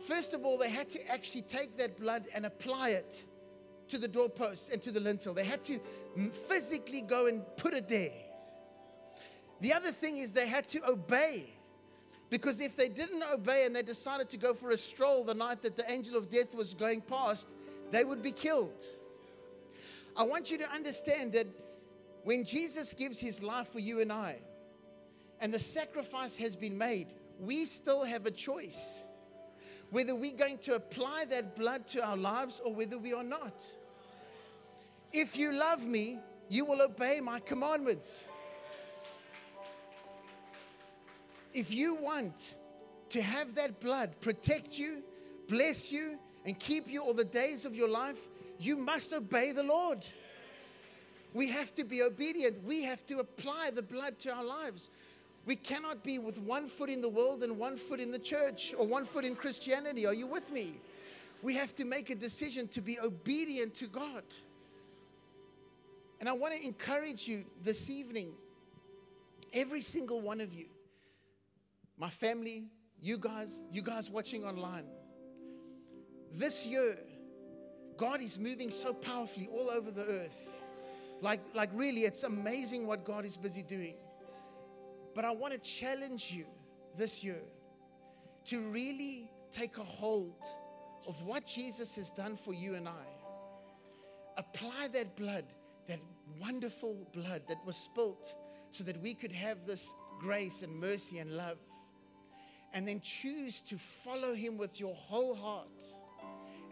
First 0.00 0.34
of 0.34 0.44
all, 0.44 0.58
they 0.58 0.70
had 0.70 0.90
to 0.90 1.08
actually 1.08 1.42
take 1.42 1.76
that 1.76 2.00
blood 2.00 2.24
and 2.34 2.46
apply 2.46 2.90
it 2.90 3.24
to 3.88 3.98
the 3.98 4.08
doorposts 4.08 4.70
and 4.70 4.82
to 4.82 4.90
the 4.90 5.00
lintel. 5.00 5.34
They 5.34 5.44
had 5.44 5.62
to 5.64 5.78
physically 6.48 7.02
go 7.02 7.26
and 7.26 7.42
put 7.56 7.74
it 7.74 7.88
there. 7.88 8.10
The 9.60 9.72
other 9.72 9.90
thing 9.90 10.16
is 10.16 10.32
they 10.32 10.48
had 10.48 10.66
to 10.68 10.80
obey. 10.88 11.46
Because 12.30 12.60
if 12.60 12.76
they 12.76 12.88
didn't 12.88 13.22
obey 13.32 13.64
and 13.66 13.76
they 13.76 13.82
decided 13.82 14.28
to 14.30 14.36
go 14.36 14.54
for 14.54 14.70
a 14.70 14.76
stroll 14.76 15.24
the 15.24 15.34
night 15.34 15.62
that 15.62 15.76
the 15.76 15.90
angel 15.90 16.16
of 16.16 16.30
death 16.30 16.54
was 16.54 16.74
going 16.74 17.00
past, 17.02 17.54
they 17.90 18.04
would 18.04 18.22
be 18.22 18.32
killed. 18.32 18.86
I 20.16 20.22
want 20.24 20.50
you 20.50 20.58
to 20.58 20.70
understand 20.70 21.32
that 21.32 21.46
when 22.24 22.44
Jesus 22.44 22.92
gives 22.94 23.20
his 23.20 23.42
life 23.42 23.68
for 23.68 23.80
you 23.80 24.00
and 24.00 24.10
I, 24.10 24.36
and 25.40 25.52
the 25.52 25.58
sacrifice 25.58 26.36
has 26.38 26.56
been 26.56 26.78
made, 26.78 27.08
we 27.38 27.64
still 27.64 28.04
have 28.04 28.26
a 28.26 28.30
choice 28.30 29.04
whether 29.90 30.14
we're 30.14 30.36
going 30.36 30.58
to 30.58 30.74
apply 30.74 31.24
that 31.26 31.54
blood 31.54 31.86
to 31.86 32.04
our 32.04 32.16
lives 32.16 32.60
or 32.64 32.74
whether 32.74 32.98
we 32.98 33.12
are 33.12 33.22
not. 33.22 33.62
If 35.12 35.38
you 35.38 35.52
love 35.52 35.86
me, 35.86 36.18
you 36.48 36.64
will 36.64 36.82
obey 36.82 37.20
my 37.20 37.38
commandments. 37.38 38.26
If 41.54 41.72
you 41.72 41.94
want 41.94 42.56
to 43.10 43.22
have 43.22 43.54
that 43.54 43.80
blood 43.80 44.20
protect 44.20 44.76
you, 44.78 45.02
bless 45.48 45.92
you, 45.92 46.18
and 46.44 46.58
keep 46.58 46.88
you 46.88 47.00
all 47.00 47.14
the 47.14 47.24
days 47.24 47.64
of 47.64 47.74
your 47.74 47.88
life, 47.88 48.28
you 48.58 48.76
must 48.76 49.12
obey 49.12 49.52
the 49.52 49.62
Lord. 49.62 50.04
We 51.32 51.48
have 51.50 51.74
to 51.76 51.84
be 51.84 52.02
obedient. 52.02 52.62
We 52.64 52.82
have 52.84 53.06
to 53.06 53.18
apply 53.18 53.70
the 53.72 53.82
blood 53.82 54.18
to 54.20 54.34
our 54.34 54.44
lives. 54.44 54.90
We 55.46 55.56
cannot 55.56 56.02
be 56.02 56.18
with 56.18 56.38
one 56.38 56.66
foot 56.66 56.88
in 56.88 57.00
the 57.00 57.08
world 57.08 57.42
and 57.42 57.58
one 57.58 57.76
foot 57.76 58.00
in 58.00 58.10
the 58.10 58.18
church 58.18 58.74
or 58.78 58.86
one 58.86 59.04
foot 59.04 59.24
in 59.24 59.34
Christianity. 59.34 60.06
Are 60.06 60.14
you 60.14 60.26
with 60.26 60.50
me? 60.52 60.74
We 61.42 61.54
have 61.54 61.74
to 61.74 61.84
make 61.84 62.10
a 62.10 62.14
decision 62.14 62.68
to 62.68 62.80
be 62.80 62.98
obedient 63.00 63.74
to 63.76 63.86
God. 63.86 64.22
And 66.20 66.28
I 66.28 66.32
want 66.32 66.54
to 66.54 66.64
encourage 66.64 67.28
you 67.28 67.44
this 67.62 67.90
evening, 67.90 68.32
every 69.52 69.80
single 69.80 70.20
one 70.20 70.40
of 70.40 70.54
you, 70.54 70.66
my 72.04 72.10
family, 72.10 72.66
you 73.00 73.16
guys, 73.16 73.62
you 73.70 73.80
guys 73.80 74.10
watching 74.10 74.44
online 74.44 74.84
this 76.34 76.66
year, 76.66 76.98
God 77.96 78.20
is 78.20 78.38
moving 78.38 78.70
so 78.70 78.92
powerfully 78.92 79.48
all 79.50 79.70
over 79.70 79.90
the 79.90 80.02
earth. 80.02 80.58
Like, 81.22 81.40
like 81.54 81.70
really, 81.72 82.02
it's 82.02 82.24
amazing 82.24 82.86
what 82.86 83.06
God 83.06 83.24
is 83.24 83.38
busy 83.38 83.62
doing. 83.62 83.94
But 85.14 85.24
I 85.24 85.30
want 85.30 85.54
to 85.54 85.58
challenge 85.58 86.30
you 86.30 86.44
this 86.94 87.24
year 87.24 87.40
to 88.46 88.60
really 88.68 89.30
take 89.50 89.78
a 89.78 89.84
hold 89.84 90.42
of 91.08 91.22
what 91.22 91.46
Jesus 91.46 91.96
has 91.96 92.10
done 92.10 92.36
for 92.36 92.52
you 92.52 92.74
and 92.74 92.86
I. 92.86 93.06
Apply 94.36 94.88
that 94.92 95.16
blood, 95.16 95.44
that 95.88 96.00
wonderful 96.38 97.08
blood 97.14 97.42
that 97.48 97.64
was 97.64 97.76
spilt, 97.76 98.34
so 98.68 98.84
that 98.84 99.00
we 99.00 99.14
could 99.14 99.32
have 99.32 99.64
this 99.64 99.94
grace 100.20 100.62
and 100.62 100.74
mercy 100.78 101.20
and 101.20 101.30
love. 101.30 101.56
And 102.74 102.86
then 102.86 103.00
choose 103.00 103.62
to 103.62 103.78
follow 103.78 104.34
Him 104.34 104.58
with 104.58 104.78
your 104.78 104.94
whole 104.94 105.34
heart 105.34 105.84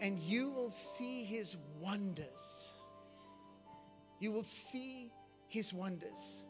and 0.02 0.18
you 0.18 0.50
will 0.50 0.68
see 0.68 1.22
his 1.22 1.56
wonders. 1.80 2.74
You 4.18 4.32
will 4.32 4.42
see 4.42 5.12
his 5.46 5.72
wonders. 5.72 6.44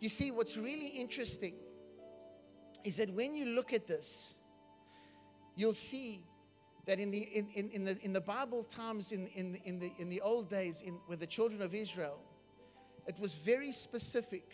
You 0.00 0.10
see, 0.10 0.30
what's 0.30 0.58
really 0.58 0.88
interesting 0.88 1.54
is 2.84 2.98
that 2.98 3.08
when 3.14 3.34
you 3.34 3.46
look 3.46 3.72
at 3.72 3.86
this, 3.86 4.36
you'll 5.56 5.72
see 5.72 6.22
that 6.84 7.00
in 7.00 7.10
the, 7.10 7.20
in, 7.20 7.46
in, 7.54 7.68
in 7.70 7.84
the, 7.84 7.96
in 8.02 8.12
the 8.12 8.20
Bible 8.20 8.64
times, 8.64 9.12
in, 9.12 9.28
in, 9.28 9.56
in, 9.64 9.78
the, 9.78 9.90
in 9.98 10.10
the 10.10 10.20
old 10.20 10.50
days, 10.50 10.82
in, 10.82 10.98
with 11.08 11.20
the 11.20 11.26
children 11.26 11.62
of 11.62 11.74
Israel, 11.74 12.20
it 13.06 13.18
was 13.18 13.32
very 13.32 13.72
specific 13.72 14.52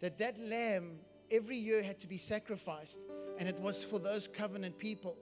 that 0.00 0.16
that 0.18 0.38
lamb 0.38 1.00
every 1.32 1.56
year 1.56 1.82
had 1.82 1.98
to 1.98 2.06
be 2.06 2.18
sacrificed, 2.18 3.04
and 3.38 3.48
it 3.48 3.58
was 3.60 3.82
for 3.84 3.98
those 3.98 4.28
covenant 4.28 4.78
people. 4.78 5.16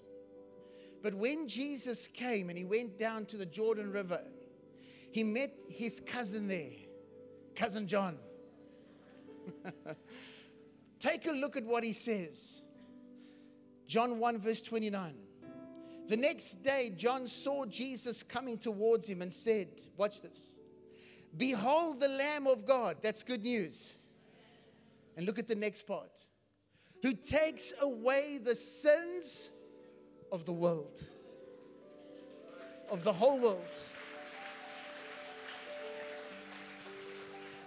But 1.02 1.14
when 1.14 1.46
Jesus 1.46 2.09
came 2.09 2.48
and 2.48 2.59
he 2.59 2.64
went 2.64 2.98
down 2.98 3.26
to 3.26 3.37
the 3.37 3.46
Jordan 3.46 3.92
River, 3.92 4.22
he 5.12 5.22
met 5.22 5.52
his 5.68 6.00
cousin 6.00 6.48
there, 6.48 6.72
cousin 7.55 7.87
John. 7.87 8.18
Take 11.00 11.26
a 11.26 11.33
look 11.33 11.57
at 11.57 11.64
what 11.64 11.85
he 11.85 11.92
says. 11.92 12.62
John 13.87 14.18
1, 14.18 14.38
verse 14.38 14.62
29. 14.62 15.14
The 16.09 16.16
next 16.16 16.64
day, 16.64 16.92
John 16.96 17.26
saw 17.26 17.66
Jesus 17.66 18.22
coming 18.22 18.59
towards 18.59 19.09
him 19.09 19.22
and 19.22 19.33
said, 19.33 19.68
Watch 19.96 20.22
this. 20.22 20.57
Behold 21.37 22.00
the 22.00 22.09
Lamb 22.09 22.46
of 22.46 22.64
God. 22.64 22.96
That's 23.02 23.22
good 23.22 23.42
news. 23.42 23.94
And 25.16 25.26
look 25.26 25.38
at 25.38 25.48
the 25.48 25.55
next 25.55 25.83
part. 25.83 26.26
Who 27.07 27.12
takes 27.12 27.73
away 27.83 28.40
the 28.42 28.57
sins 28.57 29.53
of 30.33 30.45
the 30.45 30.53
world, 30.53 31.05
of 32.90 33.05
the 33.05 33.12
whole 33.12 33.38
world. 33.38 33.79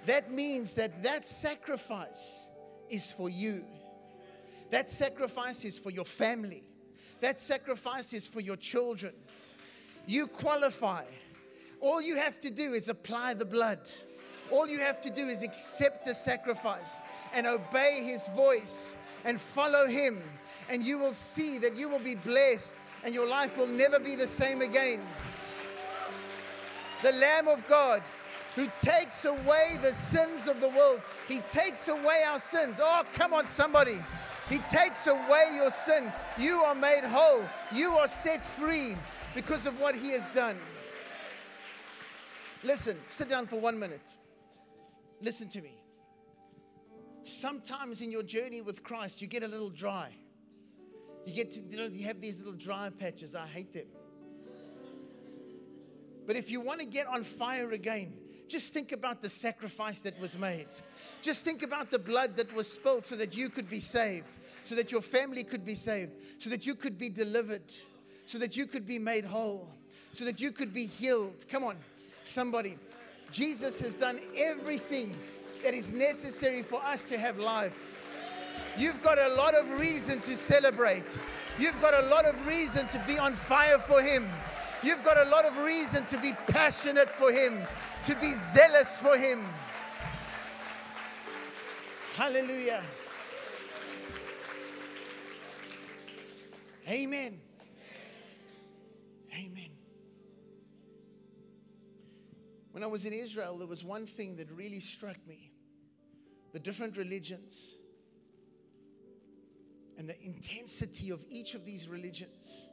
That 0.05 0.29
means 0.29 0.75
that 0.75 1.01
that 1.03 1.25
sacrifice 1.25 2.49
is 2.89 3.13
for 3.13 3.29
you. 3.29 3.63
That 4.71 4.89
sacrifice 4.89 5.63
is 5.63 5.79
for 5.79 5.89
your 5.89 6.03
family. 6.03 6.65
That 7.21 7.39
sacrifice 7.39 8.11
is 8.11 8.27
for 8.27 8.41
your 8.41 8.57
children. 8.57 9.13
You 10.05 10.27
qualify. 10.27 11.05
All 11.79 12.01
you 12.01 12.17
have 12.17 12.41
to 12.41 12.51
do 12.51 12.73
is 12.73 12.89
apply 12.89 13.35
the 13.35 13.45
blood. 13.45 13.87
All 14.51 14.67
you 14.67 14.79
have 14.79 14.99
to 14.99 15.09
do 15.09 15.27
is 15.27 15.43
accept 15.43 16.05
the 16.05 16.13
sacrifice 16.13 16.99
and 17.33 17.47
obey 17.47 18.01
his 18.03 18.27
voice 18.35 18.97
and 19.25 19.39
follow 19.39 19.87
him 19.87 20.21
and 20.69 20.83
you 20.83 20.97
will 20.97 21.13
see 21.13 21.57
that 21.57 21.73
you 21.73 21.89
will 21.89 21.99
be 21.99 22.15
blessed 22.15 22.83
and 23.03 23.13
your 23.13 23.27
life 23.27 23.57
will 23.57 23.67
never 23.67 23.99
be 23.99 24.15
the 24.15 24.27
same 24.27 24.61
again. 24.61 24.99
The 27.01 27.11
Lamb 27.13 27.47
of 27.47 27.65
God 27.67 28.03
who 28.55 28.67
takes 28.81 29.25
away 29.25 29.77
the 29.81 29.91
sins 29.91 30.47
of 30.47 30.59
the 30.59 30.69
world, 30.69 31.01
He 31.27 31.39
takes 31.51 31.87
away 31.87 32.23
our 32.27 32.39
sins. 32.39 32.79
Oh, 32.81 33.03
come 33.13 33.33
on, 33.33 33.45
somebody. 33.45 33.97
He 34.49 34.57
takes 34.57 35.07
away 35.07 35.45
your 35.55 35.69
sin. 35.69 36.11
You 36.37 36.55
are 36.61 36.75
made 36.75 37.03
whole. 37.03 37.43
You 37.71 37.91
are 37.93 38.07
set 38.07 38.45
free 38.45 38.95
because 39.35 39.65
of 39.65 39.79
what 39.79 39.95
He 39.95 40.09
has 40.11 40.29
done. 40.31 40.57
Listen, 42.63 42.97
sit 43.07 43.29
down 43.29 43.45
for 43.47 43.59
one 43.59 43.79
minute. 43.79 44.15
Listen 45.21 45.47
to 45.49 45.61
me. 45.61 45.78
Sometimes 47.29 48.01
in 48.01 48.11
your 48.11 48.23
journey 48.23 48.61
with 48.61 48.83
Christ, 48.83 49.21
you 49.21 49.27
get 49.27 49.43
a 49.43 49.47
little 49.47 49.69
dry. 49.69 50.09
You 51.25 51.33
get 51.33 51.51
to, 51.51 51.61
you 51.61 51.77
know, 51.77 51.85
you 51.85 52.05
have 52.05 52.21
these 52.21 52.39
little 52.39 52.53
dry 52.53 52.89
patches. 52.97 53.35
I 53.35 53.45
hate 53.45 53.73
them. 53.73 53.85
But 56.25 56.35
if 56.35 56.51
you 56.51 56.59
want 56.59 56.79
to 56.81 56.87
get 56.87 57.07
on 57.07 57.23
fire 57.23 57.71
again, 57.71 58.13
just 58.47 58.73
think 58.73 58.91
about 58.91 59.21
the 59.21 59.29
sacrifice 59.29 60.01
that 60.01 60.19
was 60.19 60.37
made. 60.37 60.67
Just 61.21 61.45
think 61.45 61.61
about 61.61 61.91
the 61.91 61.99
blood 61.99 62.35
that 62.35 62.51
was 62.53 62.71
spilled 62.71 63.03
so 63.03 63.15
that 63.15 63.37
you 63.37 63.47
could 63.47 63.69
be 63.69 63.79
saved, 63.79 64.37
so 64.63 64.73
that 64.75 64.91
your 64.91 65.01
family 65.01 65.43
could 65.43 65.63
be 65.63 65.75
saved, 65.75 66.13
so 66.39 66.49
that 66.49 66.65
you 66.65 66.73
could 66.73 66.97
be 66.97 67.09
delivered, 67.09 67.71
so 68.25 68.39
that 68.39 68.57
you 68.57 68.65
could 68.65 68.87
be 68.87 68.97
made 68.97 69.23
whole, 69.23 69.67
so 70.13 70.25
that 70.25 70.41
you 70.41 70.51
could 70.51 70.73
be 70.73 70.87
healed. 70.87 71.45
Come 71.47 71.63
on, 71.63 71.77
somebody. 72.23 72.77
Jesus 73.31 73.79
has 73.81 73.93
done 73.93 74.19
everything 74.35 75.15
that 75.63 75.73
is 75.73 75.91
necessary 75.91 76.61
for 76.61 76.81
us 76.83 77.03
to 77.05 77.17
have 77.17 77.37
life. 77.37 77.95
You've 78.77 79.01
got 79.03 79.17
a 79.19 79.29
lot 79.35 79.55
of 79.55 79.79
reason 79.79 80.21
to 80.21 80.37
celebrate. 80.37 81.19
You've 81.57 81.79
got 81.81 81.93
a 81.93 82.07
lot 82.07 82.25
of 82.25 82.47
reason 82.47 82.87
to 82.89 83.03
be 83.05 83.17
on 83.17 83.33
fire 83.33 83.77
for 83.77 84.01
Him. 84.01 84.27
You've 84.81 85.03
got 85.03 85.17
a 85.17 85.29
lot 85.29 85.45
of 85.45 85.57
reason 85.59 86.05
to 86.05 86.17
be 86.19 86.31
passionate 86.47 87.09
for 87.09 87.31
Him, 87.31 87.61
to 88.05 88.15
be 88.15 88.33
zealous 88.33 89.01
for 89.01 89.17
Him. 89.17 89.43
Hallelujah. 92.15 92.81
Amen. 96.87 97.39
Amen. 99.33 99.69
When 102.71 102.83
I 102.83 102.87
was 102.87 103.05
in 103.05 103.13
Israel, 103.13 103.57
there 103.57 103.67
was 103.67 103.83
one 103.83 104.05
thing 104.05 104.37
that 104.37 104.49
really 104.51 104.79
struck 104.79 105.17
me 105.27 105.48
the 106.51 106.59
different 106.59 106.97
religions 106.97 107.75
and 109.97 110.09
the 110.09 110.19
intensity 110.23 111.09
of 111.09 111.23
each 111.29 111.53
of 111.55 111.65
these 111.65 111.87
religions. 111.87 112.69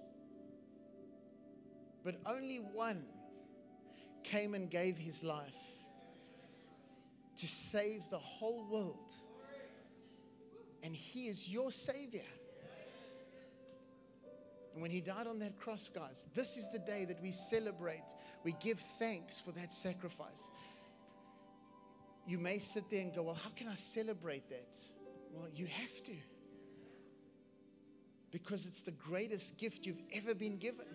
But 2.04 2.20
only 2.24 2.58
one 2.58 3.04
came 4.22 4.54
and 4.54 4.70
gave 4.70 4.96
his 4.96 5.24
life 5.24 5.76
to 7.36 7.46
save 7.46 8.02
the 8.10 8.18
whole 8.18 8.64
world. 8.70 9.12
And 10.82 10.94
he 10.94 11.26
is 11.26 11.48
your 11.48 11.72
Savior. 11.72 12.22
And 14.72 14.82
when 14.82 14.90
he 14.90 15.00
died 15.00 15.26
on 15.26 15.38
that 15.38 15.58
cross, 15.58 15.88
guys, 15.88 16.26
this 16.34 16.56
is 16.56 16.70
the 16.70 16.78
day 16.78 17.06
that 17.06 17.20
we 17.22 17.32
celebrate. 17.32 18.04
We 18.44 18.54
give 18.60 18.78
thanks 18.78 19.40
for 19.40 19.50
that 19.52 19.72
sacrifice. 19.72 20.50
You 22.26 22.38
may 22.38 22.58
sit 22.58 22.90
there 22.90 23.00
and 23.02 23.14
go, 23.14 23.22
Well, 23.22 23.34
how 23.34 23.50
can 23.50 23.68
I 23.68 23.74
celebrate 23.74 24.48
that? 24.50 24.76
Well, 25.32 25.48
you 25.54 25.66
have 25.66 26.02
to. 26.04 26.12
Because 28.30 28.66
it's 28.66 28.82
the 28.82 28.92
greatest 28.92 29.56
gift 29.56 29.86
you've 29.86 30.02
ever 30.12 30.34
been 30.34 30.58
given. 30.58 30.86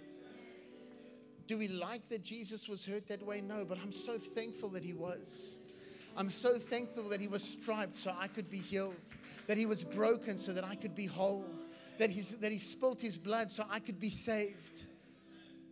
Do 1.48 1.58
we 1.58 1.68
like 1.68 2.08
that 2.10 2.24
Jesus 2.24 2.70
was 2.70 2.86
hurt 2.86 3.08
that 3.08 3.26
way? 3.26 3.42
No, 3.42 3.66
but 3.66 3.78
I'm 3.82 3.92
so 3.92 4.18
thankful 4.18 4.70
that 4.70 4.84
he 4.84 4.94
was. 4.94 5.60
I'm 6.16 6.30
so 6.30 6.58
thankful 6.58 7.04
that 7.10 7.22
he 7.22 7.28
was 7.28 7.42
striped 7.42 7.96
so 7.96 8.14
I 8.20 8.28
could 8.28 8.50
be 8.50 8.58
healed, 8.58 8.96
that 9.48 9.58
he 9.58 9.66
was 9.66 9.84
broken 9.84 10.38
so 10.38 10.54
that 10.54 10.64
I 10.64 10.76
could 10.76 10.94
be 10.94 11.06
whole 11.06 11.46
that, 12.02 12.10
he's, 12.10 12.36
that 12.38 12.52
he 12.52 12.58
spilt 12.58 13.00
his 13.00 13.16
blood 13.16 13.52
so 13.52 13.64
I 13.70 13.80
could 13.80 14.00
be 14.00 14.10
saved. 14.10 14.86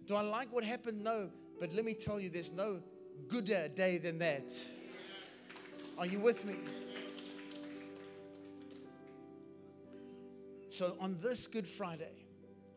Do 0.05 0.15
I 0.15 0.21
like 0.21 0.53
what 0.53 0.63
happened? 0.63 1.03
No. 1.03 1.31
But 1.59 1.73
let 1.73 1.83
me 1.83 1.95
tell 1.95 2.19
you, 2.19 2.29
there's 2.29 2.51
no 2.51 2.81
gooder 3.27 3.67
day 3.69 3.97
than 3.97 4.19
that. 4.19 4.51
Are 5.99 6.05
you 6.05 6.19
with 6.21 6.45
me? 6.45 6.55
So, 10.69 10.95
on 10.97 11.17
this 11.21 11.45
Good 11.45 11.67
Friday, 11.67 12.25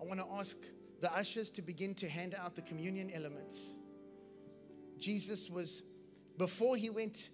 I 0.01 0.05
want 0.05 0.19
to 0.19 0.27
ask 0.33 0.57
the 1.01 1.17
ushers 1.17 1.49
to 1.53 1.63
begin 1.63 1.95
to 1.97 2.09
hand 2.09 2.35
out 2.35 2.57
the 2.57 2.63
communion 2.63 3.13
elements. 3.15 3.77
Jesus 4.99 5.49
was, 5.49 5.85
before 6.37 6.75
he 6.75 6.91
went 6.91 7.31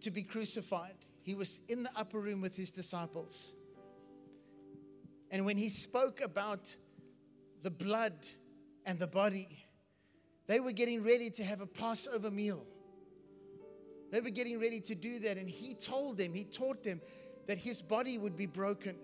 to 0.00 0.10
be 0.10 0.22
crucified, 0.22 0.96
he 1.20 1.34
was 1.34 1.60
in 1.68 1.82
the 1.82 1.90
upper 1.94 2.18
room 2.18 2.40
with 2.40 2.56
his 2.56 2.72
disciples. 2.72 3.52
And 5.30 5.44
when 5.44 5.58
he 5.58 5.68
spoke 5.68 6.22
about 6.22 6.74
the 7.60 7.70
blood 7.70 8.14
and 8.86 8.98
the 8.98 9.06
body, 9.06 9.66
they 10.46 10.58
were 10.58 10.72
getting 10.72 11.04
ready 11.04 11.28
to 11.32 11.44
have 11.44 11.60
a 11.60 11.66
Passover 11.66 12.30
meal. 12.30 12.64
They 14.12 14.20
were 14.20 14.30
getting 14.30 14.60
ready 14.60 14.78
to 14.82 14.94
do 14.94 15.18
that. 15.20 15.38
And 15.38 15.48
he 15.48 15.72
told 15.72 16.18
them, 16.18 16.34
he 16.34 16.44
taught 16.44 16.84
them 16.84 17.00
that 17.48 17.58
his 17.58 17.80
body 17.80 18.18
would 18.18 18.36
be 18.36 18.46
broken 18.46 18.94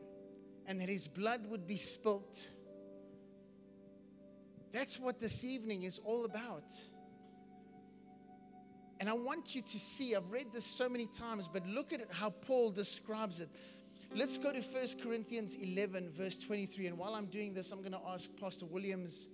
and 0.67 0.79
that 0.81 0.89
his 0.89 1.09
blood 1.09 1.47
would 1.47 1.67
be 1.67 1.79
spilt. 1.79 2.51
That's 4.71 5.01
what 5.01 5.19
this 5.19 5.45
evening 5.45 5.85
is 5.85 5.99
all 6.05 6.27
about. 6.27 6.71
And 9.01 9.09
I 9.09 9.15
want 9.15 9.55
you 9.55 9.63
to 9.63 9.79
see, 9.79 10.15
I've 10.15 10.31
read 10.31 10.53
this 10.53 10.67
so 10.67 10.91
many 10.91 11.07
times, 11.07 11.49
but 11.51 11.67
look 11.67 11.95
at 11.95 12.03
how 12.13 12.29
Paul 12.29 12.71
describes 12.71 13.41
it. 13.41 13.49
Let's 14.15 14.37
go 14.37 14.53
to 14.53 14.61
1 14.61 14.87
Corinthians 15.03 15.55
11, 15.55 16.11
verse 16.11 16.37
23. 16.37 16.89
And 16.89 16.99
while 16.99 17.15
I'm 17.15 17.27
doing 17.27 17.55
this, 17.55 17.73
I'm 17.73 17.81
going 17.81 17.93
to 17.93 18.01
ask 18.07 18.29
Pastor 18.39 18.67
William's 18.67 19.29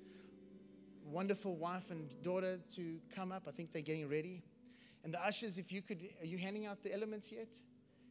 wonderful 1.05 1.57
wife 1.57 1.91
and 1.91 2.09
daughter 2.23 2.61
to 2.77 3.01
come 3.13 3.33
up. 3.33 3.45
I 3.49 3.51
think 3.51 3.73
they're 3.73 3.83
getting 3.83 4.09
ready. 4.09 4.43
And 5.05 5.13
the 5.13 5.25
ushers, 5.25 5.59
if 5.59 5.71
you 5.71 5.83
could, 5.83 6.01
are 6.21 6.27
you 6.27 6.39
handing 6.39 6.67
out 6.67 6.83
the 6.83 6.93
elements 6.93 7.31
yet? 7.31 7.61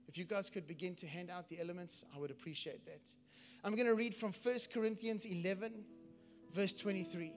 If 0.08 0.18
you 0.18 0.26
guys 0.26 0.50
could 0.50 0.68
begin 0.68 0.96
to 0.96 1.08
hand 1.08 1.32
out 1.32 1.50
the 1.50 1.60
elements, 1.60 2.06
I 2.16 2.20
would 2.20 2.32
appreciate 2.32 2.86
that. 2.86 3.14
I'm 3.64 3.74
going 3.74 3.88
to 3.88 3.96
read 3.96 4.14
from 4.14 4.32
1 4.32 4.56
Corinthians 4.72 5.26
11, 5.26 5.74
verse 6.54 6.74
23. 6.76 7.34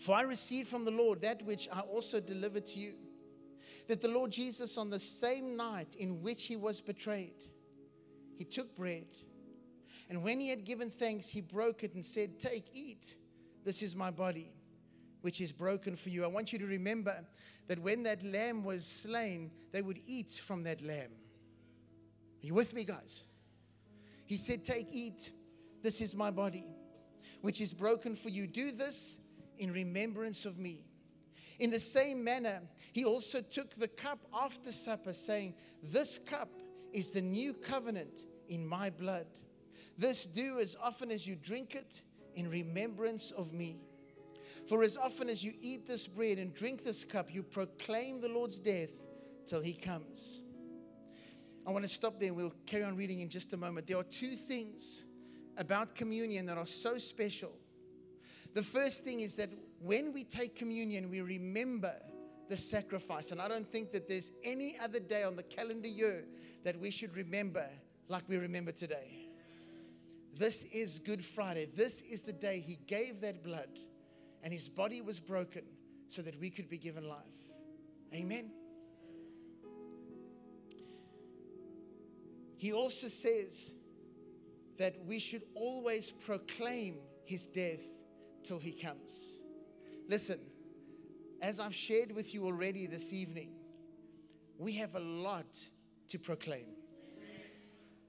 For 0.00 0.16
I 0.16 0.22
received 0.22 0.68
from 0.68 0.84
the 0.84 0.90
Lord 0.90 1.22
that 1.22 1.42
which 1.44 1.68
I 1.72 1.80
also 1.80 2.20
delivered 2.20 2.66
to 2.66 2.80
you 2.80 2.94
that 3.86 4.00
the 4.00 4.08
Lord 4.08 4.30
Jesus, 4.30 4.78
on 4.78 4.88
the 4.88 4.98
same 4.98 5.56
night 5.56 5.96
in 5.96 6.22
which 6.22 6.46
he 6.46 6.56
was 6.56 6.80
betrayed, 6.80 7.44
he 8.36 8.44
took 8.44 8.74
bread. 8.76 9.06
And 10.08 10.22
when 10.22 10.40
he 10.40 10.48
had 10.48 10.64
given 10.64 10.90
thanks, 10.90 11.28
he 11.28 11.40
broke 11.40 11.82
it 11.82 11.94
and 11.94 12.04
said, 12.04 12.38
Take, 12.38 12.66
eat. 12.72 13.16
This 13.64 13.82
is 13.82 13.94
my 13.94 14.10
body, 14.10 14.52
which 15.22 15.40
is 15.40 15.52
broken 15.52 15.96
for 15.96 16.08
you. 16.08 16.24
I 16.24 16.28
want 16.28 16.52
you 16.52 16.58
to 16.58 16.66
remember 16.66 17.24
that 17.68 17.78
when 17.78 18.02
that 18.04 18.22
lamb 18.22 18.64
was 18.64 18.86
slain, 18.86 19.50
they 19.72 19.82
would 19.82 19.98
eat 20.06 20.32
from 20.32 20.62
that 20.64 20.82
lamb. 20.82 21.10
Are 22.42 22.46
you 22.46 22.54
with 22.54 22.74
me, 22.74 22.84
guys? 22.84 23.24
He 24.26 24.36
said, 24.36 24.64
Take, 24.64 24.88
eat. 24.92 25.32
This 25.82 26.00
is 26.00 26.14
my 26.14 26.30
body, 26.30 26.66
which 27.42 27.60
is 27.60 27.72
broken 27.72 28.14
for 28.14 28.28
you. 28.28 28.46
Do 28.46 28.70
this 28.70 29.18
in 29.58 29.72
remembrance 29.72 30.44
of 30.44 30.58
me. 30.58 30.84
In 31.58 31.70
the 31.70 31.78
same 31.78 32.24
manner, 32.24 32.62
he 32.92 33.04
also 33.04 33.40
took 33.42 33.74
the 33.74 33.88
cup 33.88 34.18
after 34.34 34.72
supper, 34.72 35.12
saying, 35.12 35.54
This 35.82 36.18
cup 36.18 36.48
is 36.92 37.10
the 37.10 37.20
new 37.20 37.52
covenant 37.52 38.24
in 38.48 38.66
my 38.66 38.90
blood. 38.90 39.26
This 39.96 40.26
do 40.26 40.58
as 40.58 40.76
often 40.82 41.10
as 41.10 41.26
you 41.26 41.36
drink 41.36 41.74
it 41.74 42.02
in 42.34 42.48
remembrance 42.48 43.30
of 43.32 43.52
me. 43.52 43.80
For 44.70 44.84
as 44.84 44.96
often 44.96 45.28
as 45.28 45.42
you 45.42 45.52
eat 45.60 45.88
this 45.88 46.06
bread 46.06 46.38
and 46.38 46.54
drink 46.54 46.84
this 46.84 47.04
cup, 47.04 47.34
you 47.34 47.42
proclaim 47.42 48.20
the 48.20 48.28
Lord's 48.28 48.60
death 48.60 49.04
till 49.44 49.60
he 49.60 49.72
comes. 49.72 50.42
I 51.66 51.72
want 51.72 51.82
to 51.82 51.88
stop 51.88 52.20
there 52.20 52.32
we'll 52.32 52.54
carry 52.66 52.84
on 52.84 52.96
reading 52.96 53.18
in 53.18 53.28
just 53.28 53.52
a 53.52 53.56
moment. 53.56 53.88
There 53.88 53.98
are 53.98 54.04
two 54.04 54.36
things 54.36 55.06
about 55.56 55.96
communion 55.96 56.46
that 56.46 56.56
are 56.56 56.66
so 56.66 56.98
special. 56.98 57.50
The 58.54 58.62
first 58.62 59.02
thing 59.02 59.22
is 59.22 59.34
that 59.34 59.50
when 59.80 60.12
we 60.12 60.22
take 60.22 60.54
communion, 60.54 61.10
we 61.10 61.20
remember 61.20 61.96
the 62.48 62.56
sacrifice. 62.56 63.32
And 63.32 63.42
I 63.42 63.48
don't 63.48 63.66
think 63.66 63.90
that 63.90 64.08
there's 64.08 64.30
any 64.44 64.78
other 64.80 65.00
day 65.00 65.24
on 65.24 65.34
the 65.34 65.42
calendar 65.42 65.88
year 65.88 66.26
that 66.62 66.78
we 66.78 66.92
should 66.92 67.16
remember 67.16 67.68
like 68.06 68.22
we 68.28 68.36
remember 68.36 68.70
today. 68.70 69.30
This 70.32 70.62
is 70.66 71.00
Good 71.00 71.24
Friday. 71.24 71.66
This 71.66 72.02
is 72.02 72.22
the 72.22 72.32
day 72.32 72.60
He 72.60 72.78
gave 72.86 73.20
that 73.22 73.42
blood 73.42 73.80
and 74.42 74.52
His 74.52 74.68
body 74.68 75.00
was 75.00 75.20
broken 75.20 75.62
so 76.08 76.22
that 76.22 76.38
we 76.40 76.50
could 76.50 76.68
be 76.68 76.78
given 76.78 77.08
life. 77.08 77.18
Amen. 78.14 78.50
He 82.56 82.72
also 82.72 83.08
says 83.08 83.74
that 84.78 84.94
we 85.06 85.18
should 85.18 85.44
always 85.54 86.10
proclaim 86.10 86.96
His 87.24 87.46
death 87.46 87.82
till 88.42 88.58
He 88.58 88.72
comes. 88.72 89.38
Listen, 90.08 90.40
as 91.42 91.60
I've 91.60 91.74
shared 91.74 92.12
with 92.12 92.34
you 92.34 92.44
already 92.44 92.86
this 92.86 93.12
evening, 93.12 93.52
we 94.58 94.72
have 94.72 94.94
a 94.94 95.00
lot 95.00 95.56
to 96.08 96.18
proclaim. 96.18 96.66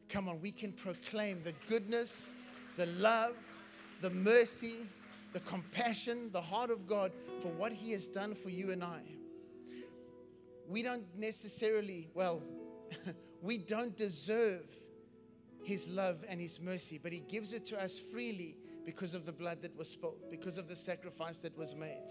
Come 0.09 0.27
on, 0.27 0.41
we 0.41 0.51
can 0.51 0.73
proclaim 0.73 1.41
the 1.43 1.53
goodness, 1.67 2.33
the 2.75 2.87
love, 2.87 3.37
the 4.01 4.09
mercy, 4.09 4.89
the 5.33 5.39
compassion, 5.41 6.31
the 6.31 6.41
heart 6.41 6.69
of 6.69 6.85
God 6.87 7.11
for 7.41 7.49
what 7.49 7.71
He 7.71 7.91
has 7.91 8.07
done 8.07 8.35
for 8.35 8.49
you 8.49 8.71
and 8.71 8.83
I. 8.83 9.01
We 10.67 10.83
don't 10.83 11.05
necessarily, 11.17 12.09
well, 12.13 12.41
we 13.41 13.57
don't 13.57 13.95
deserve 13.95 14.71
His 15.63 15.89
love 15.89 16.23
and 16.29 16.39
His 16.39 16.59
mercy, 16.59 16.99
but 17.01 17.11
He 17.11 17.21
gives 17.21 17.53
it 17.53 17.65
to 17.67 17.81
us 17.81 17.97
freely 17.97 18.57
because 18.85 19.13
of 19.13 19.25
the 19.25 19.31
blood 19.31 19.61
that 19.61 19.75
was 19.77 19.89
spilled, 19.89 20.29
because 20.29 20.57
of 20.57 20.67
the 20.67 20.75
sacrifice 20.75 21.39
that 21.39 21.57
was 21.57 21.75
made. 21.75 22.07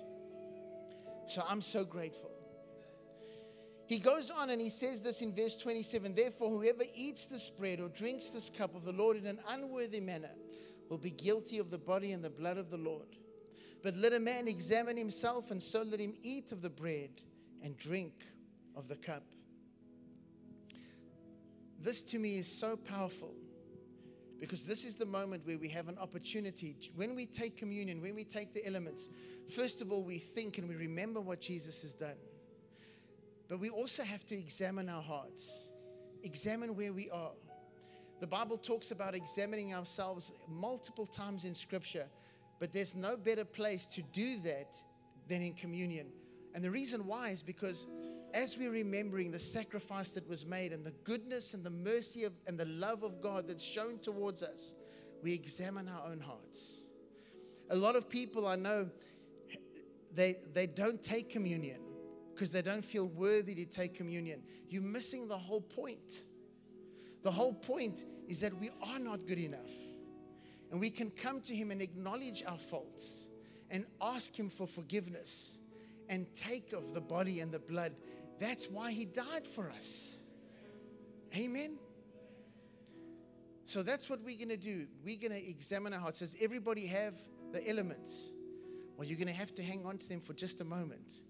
So 1.26 1.42
I'm 1.48 1.60
so 1.60 1.84
grateful. 1.84 2.30
He 3.86 3.98
goes 3.98 4.30
on 4.30 4.50
and 4.50 4.60
he 4.60 4.70
says 4.70 5.00
this 5.00 5.20
in 5.20 5.34
verse 5.34 5.56
27 5.56 6.14
Therefore, 6.14 6.48
whoever 6.48 6.84
eats 6.94 7.26
this 7.26 7.50
bread 7.50 7.80
or 7.80 7.88
drinks 7.88 8.30
this 8.30 8.48
cup 8.48 8.76
of 8.76 8.84
the 8.84 8.92
Lord 8.92 9.16
in 9.16 9.26
an 9.26 9.40
unworthy 9.48 9.98
manner 9.98 10.30
will 10.90 10.98
be 10.98 11.10
guilty 11.10 11.58
of 11.58 11.70
the 11.70 11.78
body 11.78 12.12
and 12.12 12.22
the 12.22 12.30
blood 12.30 12.58
of 12.58 12.70
the 12.70 12.76
Lord. 12.76 13.16
But 13.82 13.96
let 13.96 14.12
a 14.12 14.20
man 14.20 14.46
examine 14.46 14.98
himself, 14.98 15.50
and 15.50 15.62
so 15.62 15.82
let 15.82 15.98
him 15.98 16.12
eat 16.22 16.52
of 16.52 16.60
the 16.60 16.68
bread 16.68 17.10
and 17.62 17.74
drink 17.78 18.24
of 18.76 18.88
the 18.88 18.96
cup. 18.96 19.22
This 21.80 22.02
to 22.04 22.18
me 22.18 22.36
is 22.36 22.46
so 22.46 22.76
powerful 22.76 23.34
Because 24.40 24.64
this 24.64 24.86
is 24.86 24.96
the 24.96 25.04
moment 25.04 25.46
where 25.46 25.58
we 25.58 25.68
have 25.68 25.88
an 25.88 25.98
opportunity. 25.98 26.74
When 26.96 27.14
we 27.14 27.26
take 27.26 27.58
communion, 27.58 28.00
when 28.00 28.14
we 28.14 28.24
take 28.24 28.54
the 28.54 28.66
elements, 28.66 29.10
first 29.54 29.82
of 29.82 29.92
all, 29.92 30.02
we 30.02 30.16
think 30.18 30.56
and 30.56 30.66
we 30.66 30.76
remember 30.76 31.20
what 31.20 31.42
Jesus 31.42 31.82
has 31.82 31.92
done. 31.92 32.16
But 33.48 33.60
we 33.60 33.68
also 33.68 34.02
have 34.02 34.24
to 34.26 34.38
examine 34.38 34.88
our 34.88 35.02
hearts, 35.02 35.68
examine 36.22 36.74
where 36.74 36.94
we 36.94 37.10
are. 37.10 37.32
The 38.20 38.26
Bible 38.26 38.58
talks 38.58 38.90
about 38.90 39.14
examining 39.14 39.74
ourselves 39.74 40.32
multiple 40.46 41.06
times 41.06 41.46
in 41.46 41.54
Scripture, 41.54 42.06
but 42.58 42.70
there's 42.70 42.94
no 42.94 43.16
better 43.16 43.46
place 43.46 43.86
to 43.86 44.02
do 44.02 44.36
that 44.40 44.76
than 45.26 45.40
in 45.40 45.54
communion. 45.54 46.08
And 46.54 46.62
the 46.62 46.70
reason 46.70 47.06
why 47.06 47.30
is 47.30 47.42
because 47.42 47.86
as 48.34 48.58
we're 48.58 48.70
remembering 48.70 49.30
the 49.30 49.38
sacrifice 49.38 50.12
that 50.12 50.28
was 50.28 50.44
made 50.44 50.72
and 50.72 50.84
the 50.84 50.92
goodness 51.04 51.54
and 51.54 51.64
the 51.64 51.70
mercy 51.70 52.24
of, 52.24 52.32
and 52.46 52.58
the 52.58 52.66
love 52.66 53.02
of 53.02 53.22
God 53.22 53.48
that's 53.48 53.64
shown 53.64 53.98
towards 53.98 54.42
us, 54.42 54.74
we 55.22 55.32
examine 55.32 55.88
our 55.88 56.10
own 56.10 56.20
hearts. 56.20 56.82
A 57.70 57.76
lot 57.76 57.96
of 57.96 58.08
people 58.08 58.46
I 58.46 58.56
know, 58.56 58.90
they, 60.14 60.36
they 60.52 60.66
don't 60.66 61.02
take 61.02 61.30
communion 61.30 61.80
because 62.34 62.52
they 62.52 62.62
don't 62.62 62.84
feel 62.84 63.08
worthy 63.08 63.54
to 63.54 63.64
take 63.64 63.94
communion. 63.94 64.42
You're 64.68 64.82
missing 64.82 65.26
the 65.26 65.38
whole 65.38 65.60
point. 65.60 66.24
The 67.22 67.30
whole 67.30 67.52
point 67.52 68.04
is 68.28 68.40
that 68.40 68.56
we 68.58 68.70
are 68.82 68.98
not 68.98 69.26
good 69.26 69.38
enough. 69.38 69.70
And 70.70 70.80
we 70.80 70.90
can 70.90 71.10
come 71.10 71.40
to 71.42 71.54
Him 71.54 71.70
and 71.70 71.82
acknowledge 71.82 72.42
our 72.46 72.58
faults 72.58 73.28
and 73.70 73.84
ask 74.00 74.34
Him 74.34 74.48
for 74.48 74.66
forgiveness 74.66 75.58
and 76.08 76.26
take 76.34 76.72
of 76.72 76.94
the 76.94 77.00
body 77.00 77.40
and 77.40 77.52
the 77.52 77.58
blood. 77.58 77.92
That's 78.38 78.68
why 78.68 78.92
He 78.92 79.04
died 79.04 79.46
for 79.46 79.70
us. 79.70 80.16
Amen. 81.36 81.76
So 83.64 83.82
that's 83.82 84.10
what 84.10 84.20
we're 84.24 84.36
going 84.36 84.48
to 84.48 84.56
do. 84.56 84.86
We're 85.04 85.18
going 85.18 85.32
to 85.32 85.48
examine 85.48 85.92
our 85.92 86.00
hearts. 86.00 86.20
Does 86.20 86.36
everybody 86.40 86.86
have 86.86 87.14
the 87.52 87.68
elements? 87.68 88.32
Well, 88.96 89.06
you're 89.06 89.18
going 89.18 89.28
to 89.28 89.34
have 89.34 89.54
to 89.54 89.62
hang 89.62 89.86
on 89.86 89.98
to 89.98 90.08
them 90.08 90.20
for 90.20 90.32
just 90.32 90.60
a 90.60 90.64
moment 90.64 91.22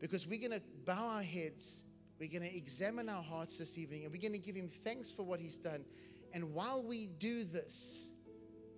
because 0.00 0.26
we're 0.26 0.38
going 0.38 0.58
to 0.58 0.62
bow 0.84 1.16
our 1.16 1.22
heads 1.22 1.82
we're 2.20 2.28
going 2.28 2.42
to 2.42 2.54
examine 2.54 3.08
our 3.08 3.22
hearts 3.22 3.56
this 3.56 3.78
evening 3.78 4.04
and 4.04 4.12
we're 4.12 4.20
going 4.20 4.34
to 4.34 4.38
give 4.38 4.54
him 4.54 4.68
thanks 4.68 5.10
for 5.10 5.22
what 5.22 5.40
he's 5.40 5.56
done. 5.56 5.84
And 6.34 6.52
while 6.52 6.84
we 6.84 7.06
do 7.06 7.44
this, 7.44 8.10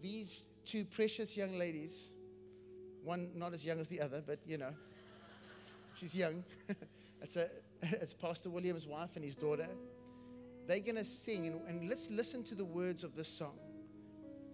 these 0.01 0.47
two 0.65 0.85
precious 0.85 1.37
young 1.37 1.59
ladies, 1.59 2.13
one 3.03 3.33
not 3.35 3.53
as 3.53 3.65
young 3.65 3.81
as 3.81 3.89
the 3.89 4.01
other, 4.01 4.23
but 4.25 4.39
you 4.47 4.59
know, 4.59 4.73
she's 5.95 6.15
young. 6.15 6.45
it's, 7.21 7.37
a, 7.37 7.49
it's 7.83 8.15
Pastor 8.15 8.49
William's 8.49 8.87
wife 8.87 9.11
and 9.17 9.25
his 9.25 9.35
daughter. 9.35 9.69
They're 10.69 10.79
going 10.79 10.95
to 10.95 11.05
sing, 11.05 11.49
and, 11.49 11.61
and 11.67 11.89
let's 11.89 12.09
listen 12.11 12.45
to 12.45 12.55
the 12.55 12.65
words 12.65 13.03
of 13.03 13.17
this 13.17 13.27
song. 13.27 13.59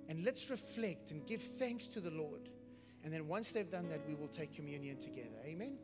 And 0.09 0.25
let's 0.25 0.49
reflect 0.49 1.11
and 1.11 1.27
give 1.27 1.43
thanks 1.43 1.87
to 1.89 2.01
the 2.01 2.11
Lord. 2.11 2.49
And 3.05 3.13
then 3.13 3.29
once 3.29 3.53
they've 3.53 3.71
done 3.71 3.91
that, 3.91 4.01
we 4.09 4.15
will 4.15 4.29
take 4.29 4.55
communion 4.55 4.97
together. 4.97 5.37
Amen. 5.45 5.77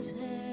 From 0.00 0.49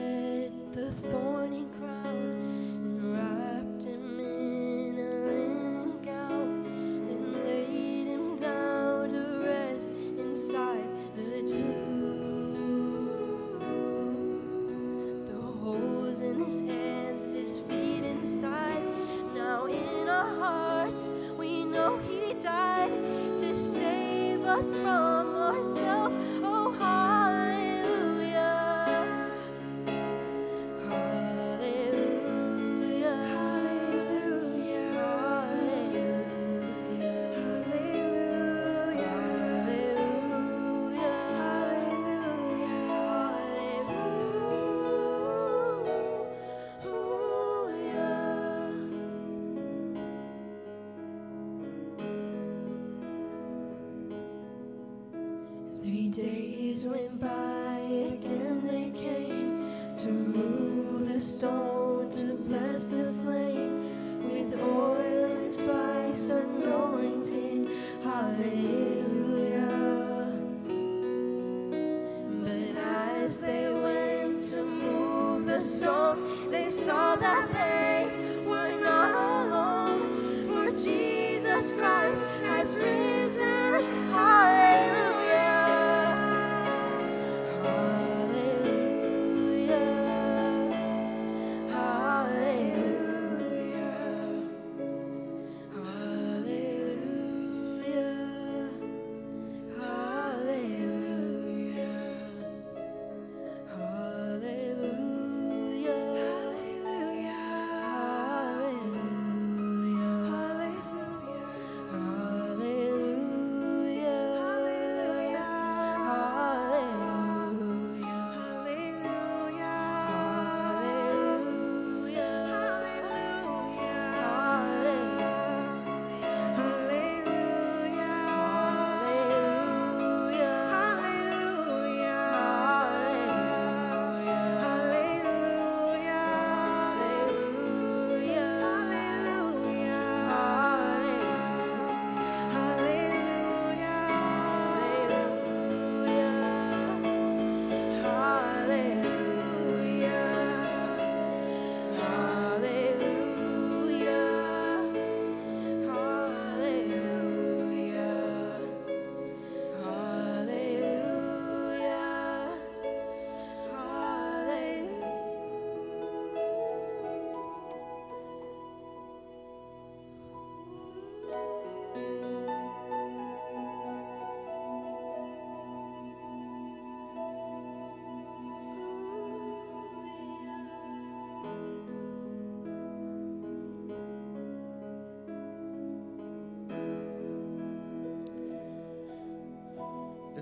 stone, 76.87 77.19
they 77.19 77.56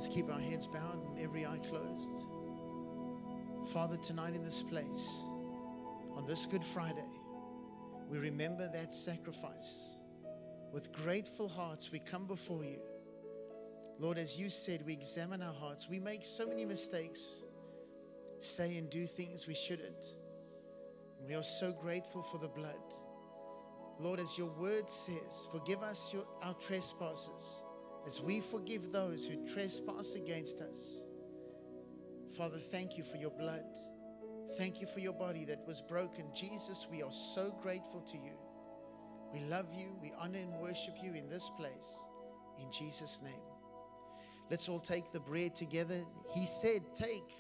Let's 0.05 0.15
keep 0.15 0.29
our 0.29 0.39
heads 0.39 0.67
bowed 0.67 1.03
and 1.03 1.19
every 1.19 1.47
eye 1.47 1.57
closed. 1.67 2.27
Father, 3.73 3.97
tonight 3.97 4.35
in 4.35 4.43
this 4.43 4.61
place, 4.61 5.23
on 6.15 6.27
this 6.27 6.45
Good 6.45 6.63
Friday, 6.63 7.09
we 8.07 8.19
remember 8.19 8.69
that 8.71 8.93
sacrifice. 8.93 9.95
With 10.71 10.91
grateful 10.91 11.47
hearts, 11.47 11.91
we 11.91 11.97
come 11.97 12.27
before 12.27 12.63
you. 12.63 12.77
Lord, 13.97 14.19
as 14.19 14.39
you 14.39 14.51
said, 14.51 14.85
we 14.85 14.93
examine 14.93 15.41
our 15.41 15.55
hearts. 15.55 15.89
We 15.89 15.99
make 15.99 16.23
so 16.23 16.45
many 16.45 16.65
mistakes, 16.65 17.41
say 18.41 18.77
and 18.77 18.87
do 18.91 19.07
things 19.07 19.47
we 19.47 19.55
shouldn't. 19.55 20.13
We 21.27 21.33
are 21.33 21.41
so 21.41 21.71
grateful 21.71 22.21
for 22.21 22.37
the 22.37 22.49
blood. 22.49 22.93
Lord, 23.99 24.19
as 24.19 24.37
your 24.37 24.51
word 24.51 24.87
says, 24.87 25.47
forgive 25.51 25.81
us 25.81 26.13
your, 26.13 26.27
our 26.43 26.53
trespasses 26.53 27.63
as 28.05 28.21
we 28.21 28.39
forgive 28.39 28.91
those 28.91 29.25
who 29.25 29.47
trespass 29.47 30.15
against 30.15 30.61
us. 30.61 31.01
Father, 32.37 32.59
thank 32.59 32.97
you 32.97 33.03
for 33.03 33.17
your 33.17 33.31
blood. 33.31 33.65
Thank 34.57 34.79
you 34.79 34.87
for 34.87 34.99
your 34.99 35.13
body 35.13 35.45
that 35.45 35.65
was 35.67 35.81
broken. 35.81 36.25
Jesus, 36.33 36.87
we 36.89 37.01
are 37.01 37.11
so 37.11 37.55
grateful 37.61 38.01
to 38.01 38.17
you. 38.17 38.37
We 39.33 39.41
love 39.41 39.67
you, 39.73 39.97
we 40.01 40.13
honor 40.19 40.39
and 40.39 40.59
worship 40.59 40.95
you 41.01 41.13
in 41.13 41.27
this 41.27 41.49
place. 41.57 41.99
In 42.61 42.71
Jesus' 42.71 43.21
name. 43.23 43.33
Let's 44.49 44.69
all 44.69 44.79
take 44.79 45.11
the 45.11 45.19
bread 45.19 45.55
together. 45.55 46.05
He 46.33 46.45
said, 46.45 46.81
Take, 46.93 47.33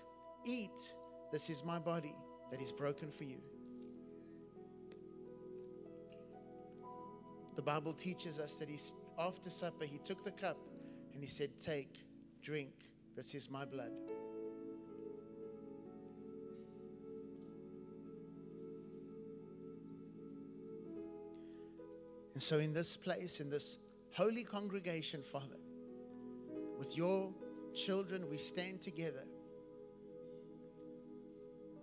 eat. 0.45 0.95
This 1.31 1.49
is 1.49 1.63
my 1.63 1.79
body 1.79 2.15
that 2.51 2.61
is 2.61 2.71
broken 2.71 3.11
for 3.11 3.23
you. 3.23 3.41
The 7.55 7.61
Bible 7.61 7.93
teaches 7.93 8.39
us 8.39 8.57
that 8.57 8.67
he's, 8.67 8.93
after 9.17 9.49
supper, 9.49 9.85
he 9.85 9.97
took 9.99 10.23
the 10.23 10.31
cup 10.31 10.57
and 11.13 11.23
he 11.23 11.29
said, 11.29 11.49
Take, 11.59 12.05
drink. 12.41 12.73
This 13.15 13.33
is 13.33 13.49
my 13.49 13.65
blood. 13.65 13.91
And 22.33 22.43
so, 22.43 22.59
in 22.59 22.73
this 22.73 22.97
place, 22.97 23.39
in 23.39 23.49
this 23.49 23.77
holy 24.13 24.43
congregation, 24.43 25.23
Father, 25.23 25.55
with 26.77 26.97
your 26.97 27.33
children, 27.73 28.29
we 28.29 28.35
stand 28.35 28.81
together, 28.81 29.23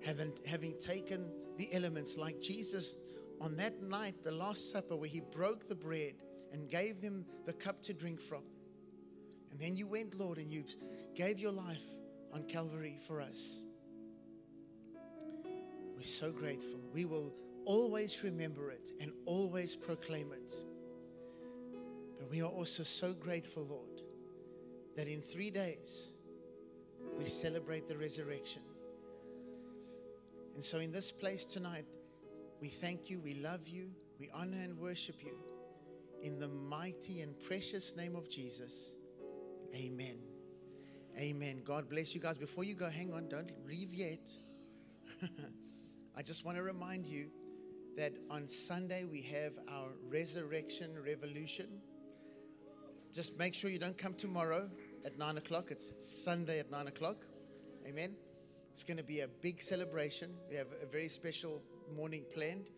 having, 0.04 0.32
having 0.46 0.78
taken 0.78 1.30
the 1.56 1.72
elements 1.72 2.18
like 2.18 2.38
Jesus 2.42 2.96
on 3.40 3.56
that 3.56 3.80
night, 3.80 4.22
the 4.22 4.30
Last 4.30 4.70
Supper, 4.70 4.94
where 4.94 5.08
he 5.08 5.20
broke 5.20 5.66
the 5.66 5.74
bread 5.74 6.12
and 6.52 6.68
gave 6.68 7.00
them 7.00 7.24
the 7.46 7.52
cup 7.52 7.82
to 7.82 7.92
drink 7.92 8.20
from. 8.20 8.42
And 9.50 9.60
then 9.60 9.76
you 9.76 9.86
went, 9.86 10.14
Lord, 10.14 10.38
and 10.38 10.50
you 10.50 10.64
gave 11.14 11.38
your 11.38 11.52
life 11.52 11.82
on 12.32 12.44
Calvary 12.44 12.98
for 13.06 13.20
us. 13.20 13.62
We're 15.96 16.02
so 16.02 16.30
grateful. 16.30 16.80
We 16.92 17.04
will 17.04 17.32
always 17.64 18.22
remember 18.24 18.70
it 18.70 18.90
and 19.00 19.12
always 19.26 19.76
proclaim 19.76 20.32
it. 20.32 20.52
But 22.18 22.30
we 22.30 22.42
are 22.42 22.50
also 22.50 22.82
so 22.82 23.12
grateful, 23.12 23.64
Lord, 23.64 24.02
that 24.96 25.06
in 25.06 25.20
three 25.20 25.50
days 25.50 26.12
we 27.18 27.26
celebrate 27.26 27.88
the 27.88 27.96
resurrection. 27.96 28.62
And 30.54 30.62
so, 30.62 30.78
in 30.78 30.92
this 30.92 31.10
place 31.10 31.44
tonight, 31.44 31.86
we 32.60 32.68
thank 32.68 33.08
you, 33.08 33.20
we 33.20 33.34
love 33.34 33.68
you, 33.68 33.90
we 34.18 34.28
honor 34.34 34.58
and 34.58 34.78
worship 34.78 35.16
you. 35.22 35.36
In 36.22 36.38
the 36.38 36.48
mighty 36.48 37.20
and 37.20 37.36
precious 37.40 37.96
name 37.96 38.14
of 38.14 38.30
Jesus, 38.30 38.94
amen. 39.74 40.18
Amen. 41.18 41.62
God 41.64 41.90
bless 41.90 42.14
you 42.14 42.20
guys. 42.20 42.38
Before 42.38 42.62
you 42.62 42.74
go, 42.76 42.88
hang 42.88 43.12
on, 43.12 43.28
don't 43.28 43.50
leave 43.66 43.92
yet. 43.92 44.30
I 46.16 46.22
just 46.22 46.44
want 46.44 46.56
to 46.56 46.62
remind 46.62 47.06
you 47.06 47.26
that 47.96 48.12
on 48.30 48.46
Sunday 48.46 49.04
we 49.04 49.20
have 49.22 49.58
our 49.68 49.88
resurrection 50.08 50.96
revolution. 51.04 51.66
Just 53.12 53.36
make 53.36 53.52
sure 53.52 53.68
you 53.68 53.80
don't 53.80 53.98
come 53.98 54.14
tomorrow 54.14 54.70
at 55.04 55.18
nine 55.18 55.38
o'clock. 55.38 55.72
It's 55.72 55.90
Sunday 55.98 56.60
at 56.60 56.70
nine 56.70 56.86
o'clock. 56.86 57.26
Amen. 57.86 58.14
It's 58.70 58.84
going 58.84 58.96
to 58.96 59.02
be 59.02 59.20
a 59.20 59.28
big 59.28 59.60
celebration. 59.60 60.30
We 60.48 60.54
have 60.56 60.68
a 60.82 60.86
very 60.86 61.08
special 61.08 61.60
morning 61.94 62.24
planned. 62.32 62.70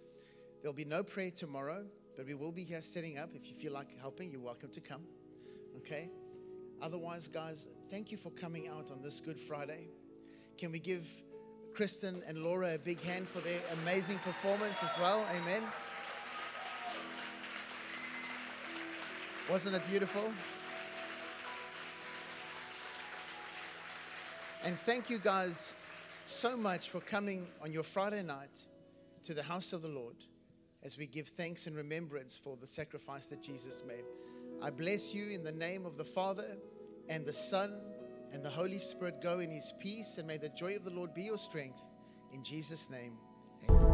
There'll 0.62 0.74
be 0.74 0.86
no 0.86 1.03
prayer 1.05 1.30
tomorrow, 1.30 1.84
but 2.16 2.26
we 2.26 2.34
will 2.34 2.52
be 2.52 2.62
here 2.62 2.80
setting 2.80 3.18
up. 3.18 3.30
If 3.34 3.48
you 3.48 3.54
feel 3.54 3.72
like 3.72 3.98
helping, 3.98 4.30
you're 4.30 4.40
welcome 4.40 4.70
to 4.70 4.80
come. 4.80 5.02
Okay? 5.78 6.10
Otherwise, 6.80 7.28
guys, 7.28 7.68
thank 7.90 8.10
you 8.10 8.16
for 8.16 8.30
coming 8.30 8.68
out 8.68 8.90
on 8.90 9.02
this 9.02 9.20
Good 9.20 9.40
Friday. 9.40 9.88
Can 10.58 10.70
we 10.70 10.78
give 10.78 11.06
Kristen 11.74 12.22
and 12.26 12.38
Laura 12.38 12.74
a 12.74 12.78
big 12.78 13.00
hand 13.00 13.28
for 13.28 13.40
their 13.40 13.60
amazing 13.82 14.18
performance 14.18 14.82
as 14.82 14.92
well? 14.98 15.26
Amen. 15.34 15.62
Wasn't 19.50 19.74
it 19.74 19.82
beautiful? 19.90 20.32
And 24.62 24.78
thank 24.78 25.10
you 25.10 25.18
guys 25.18 25.74
so 26.24 26.56
much 26.56 26.88
for 26.88 27.00
coming 27.00 27.46
on 27.62 27.72
your 27.72 27.82
Friday 27.82 28.22
night 28.22 28.66
to 29.24 29.34
the 29.34 29.42
house 29.42 29.74
of 29.74 29.82
the 29.82 29.88
Lord 29.88 30.16
as 30.85 30.99
we 30.99 31.07
give 31.07 31.26
thanks 31.26 31.66
and 31.66 31.74
remembrance 31.74 32.37
for 32.37 32.57
the 32.57 32.66
sacrifice 32.66 33.26
that 33.28 33.43
Jesus 33.43 33.82
made. 33.87 34.05
I 34.62 34.70
bless 34.70 35.14
you 35.14 35.30
in 35.30 35.43
the 35.43 35.53
name 35.53 35.87
of 35.87 35.97
the 35.97 36.05
Father 36.05 36.57
and 37.09 37.24
the 37.24 37.32
Son 37.32 37.80
and 38.32 38.43
the 38.43 38.51
Holy 38.51 38.78
Spirit. 38.78 39.20
Go 39.22 39.41
in 39.41 39.51
his 39.51 39.72
peace, 39.78 40.18
and 40.18 40.26
may 40.26 40.37
the 40.37 40.51
joy 40.51 40.76
of 40.76 40.85
the 40.85 40.91
Lord 40.91 41.14
be 41.14 41.22
your 41.22 41.39
strength. 41.39 41.80
In 42.32 42.43
Jesus' 42.43 42.91
name, 42.91 43.14
amen. 43.68 43.93